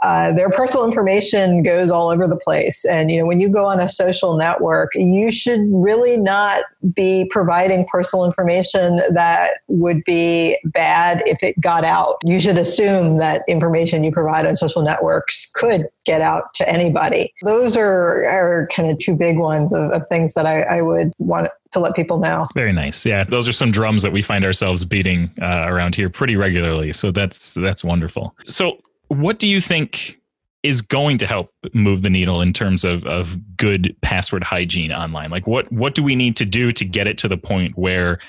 uh, 0.03 0.33
their 0.33 0.49
personal 0.49 0.85
information 0.85 1.63
goes 1.63 1.89
all 1.89 2.09
over 2.09 2.27
the 2.27 2.35
place. 2.35 2.83
And, 2.83 3.09
you 3.09 3.17
know, 3.17 3.25
when 3.25 3.39
you 3.39 3.47
go 3.47 3.65
on 3.65 3.79
a 3.79 3.87
social 3.87 4.35
network, 4.35 4.91
you 4.95 5.31
should 5.31 5.61
really 5.69 6.17
not 6.17 6.63
be 6.93 7.25
providing 7.31 7.85
personal 7.89 8.25
information 8.25 8.99
that 9.11 9.51
would 9.67 10.03
be 10.03 10.57
bad 10.65 11.23
if 11.25 11.41
it 11.41 11.59
got 11.61 11.85
out. 11.85 12.17
You 12.25 12.41
should 12.41 12.57
assume 12.57 13.17
that 13.17 13.43
information 13.47 14.03
you 14.03 14.11
provide 14.11 14.45
on 14.45 14.57
social 14.57 14.81
networks 14.81 15.49
could 15.53 15.87
get 16.05 16.19
out 16.19 16.53
to 16.55 16.69
anybody. 16.69 17.33
Those 17.43 17.77
are, 17.77 18.25
are 18.25 18.67
kind 18.75 18.91
of 18.91 18.99
two 18.99 19.15
big 19.15 19.37
ones 19.37 19.71
of, 19.71 19.89
of 19.91 20.05
things 20.07 20.33
that 20.33 20.45
I, 20.45 20.63
I 20.63 20.81
would 20.81 21.13
want 21.17 21.47
to 21.73 21.79
let 21.79 21.95
people 21.95 22.19
know. 22.19 22.43
Very 22.55 22.73
nice. 22.73 23.05
Yeah, 23.05 23.23
those 23.23 23.47
are 23.47 23.53
some 23.53 23.71
drums 23.71 24.01
that 24.03 24.11
we 24.11 24.21
find 24.21 24.45
ourselves 24.45 24.85
beating 24.85 25.29
uh, 25.41 25.65
around 25.67 25.95
here 25.95 26.09
pretty 26.09 26.35
regularly. 26.35 26.93
So 26.93 27.11
that's 27.11 27.55
that's 27.55 27.83
wonderful. 27.83 28.35
So 28.45 28.77
what 29.09 29.39
do 29.39 29.47
you 29.47 29.61
think 29.61 30.19
is 30.63 30.81
going 30.81 31.17
to 31.17 31.27
help 31.27 31.53
move 31.73 32.03
the 32.03 32.09
needle 32.09 32.41
in 32.41 32.53
terms 32.53 32.85
of, 32.85 33.05
of 33.05 33.37
good 33.57 33.95
password 34.01 34.43
hygiene 34.43 34.93
online? 34.93 35.29
Like 35.29 35.45
what 35.45 35.71
what 35.71 35.95
do 35.95 36.03
we 36.03 36.15
need 36.15 36.35
to 36.37 36.45
do 36.45 36.71
to 36.71 36.85
get 36.85 37.07
it 37.07 37.17
to 37.19 37.27
the 37.27 37.37
point 37.37 37.77
where 37.77 38.19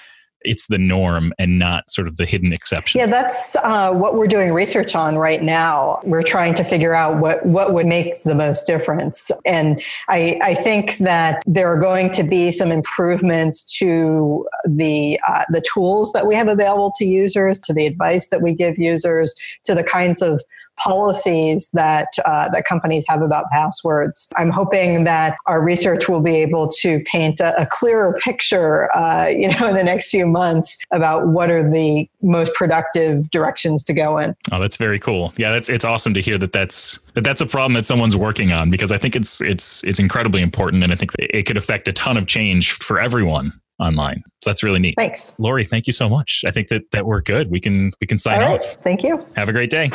it's 0.44 0.66
the 0.66 0.78
norm 0.78 1.32
and 1.38 1.58
not 1.58 1.90
sort 1.90 2.06
of 2.06 2.16
the 2.16 2.26
hidden 2.26 2.52
exception. 2.52 3.00
Yeah, 3.00 3.06
that's 3.06 3.56
uh, 3.56 3.92
what 3.92 4.14
we're 4.14 4.26
doing 4.26 4.52
research 4.52 4.94
on 4.94 5.16
right 5.16 5.42
now. 5.42 6.00
We're 6.04 6.22
trying 6.22 6.54
to 6.54 6.64
figure 6.64 6.94
out 6.94 7.18
what, 7.18 7.44
what 7.46 7.72
would 7.72 7.86
make 7.86 8.22
the 8.24 8.34
most 8.34 8.66
difference. 8.66 9.30
And 9.44 9.82
I, 10.08 10.38
I 10.42 10.54
think 10.54 10.98
that 10.98 11.42
there 11.46 11.72
are 11.72 11.80
going 11.80 12.10
to 12.12 12.22
be 12.22 12.50
some 12.50 12.70
improvements 12.70 13.64
to 13.78 14.46
the, 14.68 15.18
uh, 15.26 15.44
the 15.50 15.62
tools 15.72 16.12
that 16.12 16.26
we 16.26 16.34
have 16.34 16.48
available 16.48 16.92
to 16.98 17.04
users, 17.04 17.58
to 17.60 17.72
the 17.72 17.86
advice 17.86 18.28
that 18.28 18.42
we 18.42 18.54
give 18.54 18.78
users, 18.78 19.34
to 19.64 19.74
the 19.74 19.82
kinds 19.82 20.22
of 20.22 20.42
policies 20.78 21.70
that 21.72 22.08
uh, 22.24 22.48
that 22.50 22.64
companies 22.64 23.04
have 23.08 23.22
about 23.22 23.46
passwords. 23.50 24.28
I'm 24.36 24.50
hoping 24.50 25.04
that 25.04 25.36
our 25.46 25.62
research 25.62 26.08
will 26.08 26.20
be 26.20 26.36
able 26.36 26.68
to 26.80 27.00
paint 27.00 27.40
a, 27.40 27.60
a 27.60 27.66
clearer 27.66 28.18
picture, 28.20 28.94
uh, 28.96 29.28
you 29.28 29.48
know, 29.48 29.68
in 29.68 29.74
the 29.74 29.84
next 29.84 30.10
few 30.10 30.26
months 30.26 30.78
about 30.90 31.28
what 31.28 31.50
are 31.50 31.68
the 31.68 32.08
most 32.22 32.54
productive 32.54 33.30
directions 33.30 33.84
to 33.84 33.92
go 33.92 34.18
in. 34.18 34.34
Oh, 34.52 34.60
that's 34.60 34.76
very 34.76 34.98
cool. 34.98 35.32
Yeah, 35.36 35.52
that's 35.52 35.68
it's 35.68 35.84
awesome 35.84 36.14
to 36.14 36.22
hear 36.22 36.38
that 36.38 36.52
that's 36.52 36.98
that 37.14 37.24
that's 37.24 37.40
a 37.40 37.46
problem 37.46 37.72
that 37.74 37.86
someone's 37.86 38.16
working 38.16 38.52
on 38.52 38.70
because 38.70 38.92
I 38.92 38.98
think 38.98 39.16
it's 39.16 39.40
it's 39.40 39.82
it's 39.84 39.98
incredibly 39.98 40.42
important 40.42 40.82
and 40.82 40.92
I 40.92 40.96
think 40.96 41.12
it 41.18 41.44
could 41.44 41.56
affect 41.56 41.88
a 41.88 41.92
ton 41.92 42.16
of 42.16 42.26
change 42.26 42.72
for 42.72 43.00
everyone 43.00 43.52
online. 43.78 44.22
So 44.42 44.50
that's 44.50 44.62
really 44.62 44.78
neat. 44.78 44.94
Thanks. 44.96 45.34
Lori, 45.38 45.64
thank 45.64 45.86
you 45.86 45.92
so 45.92 46.08
much. 46.08 46.44
I 46.46 46.50
think 46.50 46.68
that 46.68 46.90
that 46.92 47.06
we're 47.06 47.20
good. 47.20 47.50
We 47.50 47.60
can 47.60 47.92
we 48.00 48.06
can 48.06 48.18
sign 48.18 48.40
right. 48.40 48.60
off. 48.60 48.76
Thank 48.82 49.02
you. 49.02 49.24
Have 49.36 49.48
a 49.48 49.52
great 49.52 49.70
day. 49.70 49.90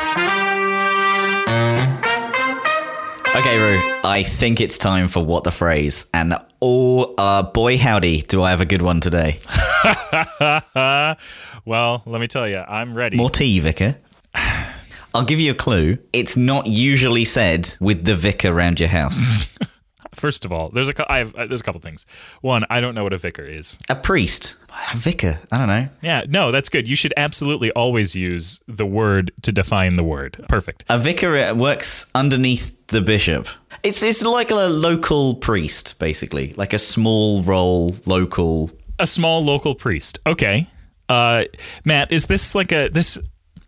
Okay, 3.35 3.57
Roo, 3.57 3.79
I 4.03 4.21
think 4.23 4.59
it's 4.59 4.77
time 4.77 5.07
for 5.07 5.23
What 5.23 5.45
the 5.45 5.51
Phrase. 5.51 6.09
And 6.13 6.35
oh, 6.61 7.15
uh, 7.17 7.43
boy, 7.43 7.77
howdy, 7.77 8.23
do 8.23 8.43
I 8.43 8.49
have 8.49 8.59
a 8.59 8.65
good 8.65 8.81
one 8.81 8.99
today. 8.99 9.39
well, 11.65 12.03
let 12.05 12.19
me 12.19 12.27
tell 12.27 12.49
you, 12.49 12.57
I'm 12.57 12.93
ready. 12.93 13.15
More 13.15 13.29
tea, 13.29 13.59
Vicar. 13.59 13.95
I'll 15.13 15.23
give 15.25 15.39
you 15.39 15.51
a 15.51 15.55
clue. 15.55 15.99
It's 16.11 16.35
not 16.35 16.67
usually 16.67 17.23
said 17.23 17.75
with 17.79 18.03
the 18.03 18.15
vicar 18.15 18.53
around 18.53 18.79
your 18.79 18.89
house. 18.89 19.23
First 20.13 20.45
of 20.45 20.51
all, 20.51 20.69
there's 20.69 20.89
a 20.89 21.11
I 21.11 21.19
have 21.19 21.35
uh, 21.35 21.45
there's 21.47 21.61
a 21.61 21.63
couple 21.63 21.81
things. 21.81 22.05
One, 22.41 22.65
I 22.69 22.81
don't 22.81 22.95
know 22.95 23.03
what 23.03 23.13
a 23.13 23.17
vicar 23.17 23.45
is. 23.45 23.77
A 23.89 23.95
priest, 23.95 24.55
a 24.93 24.97
vicar. 24.97 25.39
I 25.51 25.57
don't 25.57 25.67
know. 25.67 25.89
Yeah, 26.01 26.23
no, 26.27 26.51
that's 26.51 26.69
good. 26.69 26.87
You 26.87 26.95
should 26.95 27.13
absolutely 27.17 27.71
always 27.71 28.15
use 28.15 28.61
the 28.67 28.85
word 28.85 29.31
to 29.43 29.51
define 29.51 29.95
the 29.95 30.03
word. 30.03 30.43
Perfect. 30.49 30.83
A 30.89 30.97
vicar 30.97 31.37
uh, 31.37 31.53
works 31.53 32.09
underneath 32.15 32.75
the 32.87 33.01
bishop. 33.01 33.47
It's 33.83 34.03
it's 34.03 34.23
like 34.23 34.51
a 34.51 34.67
local 34.67 35.35
priest, 35.35 35.97
basically, 35.99 36.53
like 36.57 36.73
a 36.73 36.79
small 36.79 37.43
role 37.43 37.95
local. 38.05 38.71
A 38.97 39.07
small 39.07 39.43
local 39.43 39.75
priest. 39.75 40.19
Okay, 40.25 40.67
uh, 41.09 41.45
Matt, 41.83 42.11
is 42.11 42.25
this 42.25 42.55
like 42.55 42.71
a 42.71 42.89
this? 42.89 43.17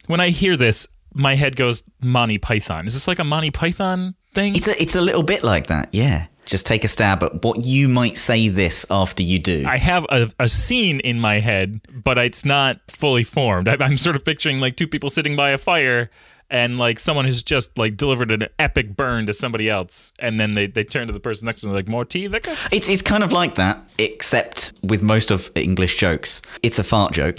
When 0.07 0.19
I 0.19 0.29
hear 0.29 0.57
this, 0.57 0.87
my 1.13 1.35
head 1.35 1.55
goes 1.55 1.83
Monty 2.01 2.37
Python. 2.37 2.87
Is 2.87 2.93
this 2.93 3.07
like 3.07 3.19
a 3.19 3.23
Monty 3.23 3.51
Python 3.51 4.15
thing? 4.33 4.55
It's 4.55 4.67
a 4.67 4.81
it's 4.81 4.95
a 4.95 5.01
little 5.01 5.23
bit 5.23 5.43
like 5.43 5.67
that, 5.67 5.89
yeah. 5.91 6.27
Just 6.51 6.65
take 6.65 6.83
a 6.83 6.87
stab 6.87 7.23
at 7.23 7.43
what 7.43 7.65
you 7.65 7.87
might 7.87 8.17
say 8.17 8.49
this 8.49 8.85
after 8.91 9.23
you 9.23 9.39
do. 9.39 9.63
I 9.65 9.77
have 9.77 10.05
a, 10.09 10.29
a 10.37 10.49
scene 10.49 10.99
in 10.99 11.19
my 11.19 11.39
head, 11.39 11.79
but 11.91 12.17
it's 12.17 12.43
not 12.43 12.79
fully 12.87 13.23
formed. 13.23 13.69
I, 13.69 13.77
I'm 13.79 13.97
sort 13.97 14.17
of 14.17 14.25
picturing 14.25 14.59
like 14.59 14.75
two 14.75 14.87
people 14.87 15.09
sitting 15.09 15.35
by 15.37 15.51
a 15.51 15.57
fire 15.57 16.11
and 16.49 16.77
like 16.77 16.99
someone 16.99 17.23
has 17.23 17.41
just 17.41 17.77
like 17.77 17.95
delivered 17.95 18.29
an 18.33 18.43
epic 18.59 18.97
burn 18.97 19.25
to 19.27 19.33
somebody 19.33 19.69
else 19.69 20.11
and 20.19 20.37
then 20.37 20.53
they, 20.53 20.67
they 20.67 20.83
turn 20.83 21.07
to 21.07 21.13
the 21.13 21.19
person 21.21 21.45
next 21.45 21.61
to 21.61 21.67
them 21.67 21.75
like 21.75 21.87
more 21.87 22.03
tea 22.03 22.27
Vicar? 22.27 22.55
It's 22.71 22.89
it's 22.89 23.01
kind 23.01 23.23
of 23.23 23.31
like 23.31 23.55
that, 23.55 23.81
except 23.97 24.73
with 24.83 25.01
most 25.01 25.31
of 25.31 25.49
English 25.55 25.95
jokes. 25.95 26.41
It's 26.61 26.77
a 26.77 26.83
fart 26.83 27.13
joke. 27.13 27.37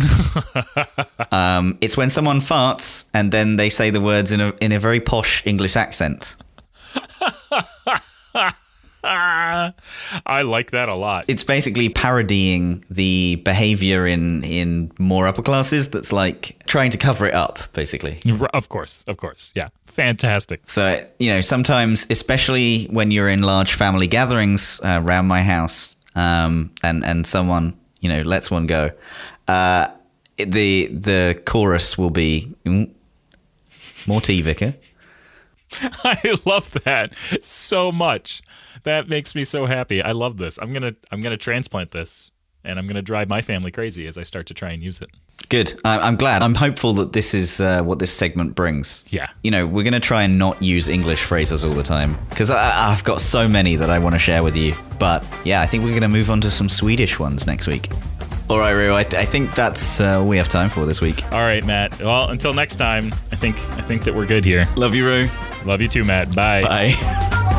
um, 1.33 1.77
it's 1.83 1.98
when 1.98 2.09
someone 2.09 2.40
farts 2.40 3.11
and 3.12 3.31
then 3.31 3.57
they 3.57 3.68
say 3.68 3.90
the 3.90 4.01
words 4.01 4.33
in 4.33 4.40
a 4.40 4.55
in 4.62 4.72
a 4.72 4.81
very 4.81 5.01
posh 5.01 5.46
English 5.46 5.77
accent. 5.77 6.37
I 10.26 10.42
like 10.42 10.70
that 10.70 10.88
a 10.88 10.94
lot. 10.94 11.24
It's 11.28 11.42
basically 11.42 11.88
parodying 11.88 12.84
the 12.90 13.36
behavior 13.44 14.06
in 14.06 14.44
in 14.44 14.92
more 14.98 15.26
upper 15.26 15.42
classes 15.42 15.90
that's 15.90 16.12
like 16.12 16.62
trying 16.66 16.90
to 16.90 16.98
cover 16.98 17.26
it 17.26 17.34
up, 17.34 17.58
basically. 17.72 18.20
Of 18.52 18.68
course, 18.68 19.04
of 19.06 19.16
course. 19.16 19.52
Yeah. 19.54 19.68
Fantastic. 19.86 20.60
So, 20.64 21.04
you 21.18 21.34
know, 21.34 21.40
sometimes, 21.42 22.06
especially 22.08 22.84
when 22.86 23.10
you're 23.10 23.28
in 23.28 23.42
large 23.42 23.74
family 23.74 24.06
gatherings 24.06 24.80
uh, 24.82 25.02
around 25.04 25.26
my 25.26 25.42
house, 25.42 25.96
um, 26.14 26.70
and 26.82 27.04
and 27.04 27.26
someone, 27.26 27.74
you 28.00 28.08
know, 28.08 28.22
lets 28.22 28.50
one 28.50 28.66
go, 28.66 28.90
uh, 29.48 29.88
the 30.36 30.86
the 30.86 31.40
chorus 31.44 31.98
will 31.98 32.10
be 32.10 32.54
"Mm, 32.64 32.90
more 34.06 34.20
tea, 34.20 34.42
vicar. 34.42 34.74
I 36.04 36.36
love 36.44 36.72
that 36.84 37.12
so 37.40 37.92
much. 37.92 38.42
That 38.85 39.09
makes 39.09 39.35
me 39.35 39.45
so 39.45 39.66
happy. 39.66 40.03
I 40.03 40.12
love 40.12 40.38
this. 40.38 40.59
I'm 40.61 40.73
gonna 40.73 40.95
I'm 41.11 41.21
gonna 41.21 41.37
transplant 41.37 41.90
this, 41.92 42.33
and 42.64 42.79
I'm 42.79 42.87
gonna 42.87 43.03
drive 43.03 43.29
my 43.29 43.42
family 43.42 43.71
crazy 43.71 44.07
as 44.07 44.18
I 44.18 44.23
start 44.23 44.47
to 44.47 44.55
try 44.55 44.71
and 44.71 44.83
use 44.83 45.01
it. 45.01 45.11
Good. 45.49 45.79
I'm 45.85 46.16
glad. 46.16 46.42
I'm 46.42 46.55
hopeful 46.55 46.95
that 46.95 47.12
this 47.12 47.35
is 47.35 47.61
uh, 47.61 47.83
what 47.83 47.99
this 47.99 48.12
segment 48.12 48.55
brings. 48.55 49.05
Yeah. 49.09 49.29
You 49.42 49.51
know, 49.51 49.66
we're 49.66 49.83
going 49.83 49.92
to 49.92 50.01
try 50.01 50.23
and 50.23 50.38
not 50.38 50.62
use 50.62 50.88
English 50.88 51.23
phrases 51.25 51.64
all 51.64 51.73
the 51.73 51.83
time 51.83 52.16
because 52.31 52.51
I've 52.51 53.05
got 53.05 53.21
so 53.21 53.49
many 53.49 53.77
that 53.77 53.90
I 53.90 53.99
want 53.99 54.14
to 54.14 54.18
share 54.18 54.42
with 54.42 54.57
you. 54.57 54.75
But 54.99 55.27
yeah, 55.45 55.61
I 55.61 55.66
think 55.66 55.85
we're 55.85 55.90
going 55.90 56.03
to 56.03 56.09
move 56.09 56.31
on 56.31 56.40
to 56.42 56.51
some 56.51 56.68
Swedish 56.68 57.18
ones 57.18 57.47
next 57.47 57.66
week. 57.66 57.90
All 58.49 58.59
right, 58.59 58.73
Roo. 58.73 58.92
I, 58.92 59.01
I 59.01 59.25
think 59.25 59.55
that's 59.55 60.01
uh, 60.01 60.21
all 60.21 60.29
we 60.29 60.37
have 60.37 60.49
time 60.49 60.68
for 60.68 60.85
this 60.87 61.01
week. 61.01 61.25
All 61.33 61.40
right, 61.40 61.64
Matt. 61.64 61.99
Well, 62.01 62.31
until 62.31 62.53
next 62.53 62.77
time, 62.77 63.12
I 63.31 63.37
think 63.37 63.57
I 63.73 63.83
think 63.83 64.05
that 64.05 64.14
we're 64.14 64.27
good 64.27 64.45
here. 64.45 64.68
Love 64.77 64.95
you, 64.95 65.07
Roo. 65.07 65.29
Love 65.64 65.81
you 65.81 65.88
too, 65.88 66.05
Matt. 66.05 66.35
Bye. 66.35 66.62
Bye. 66.62 67.59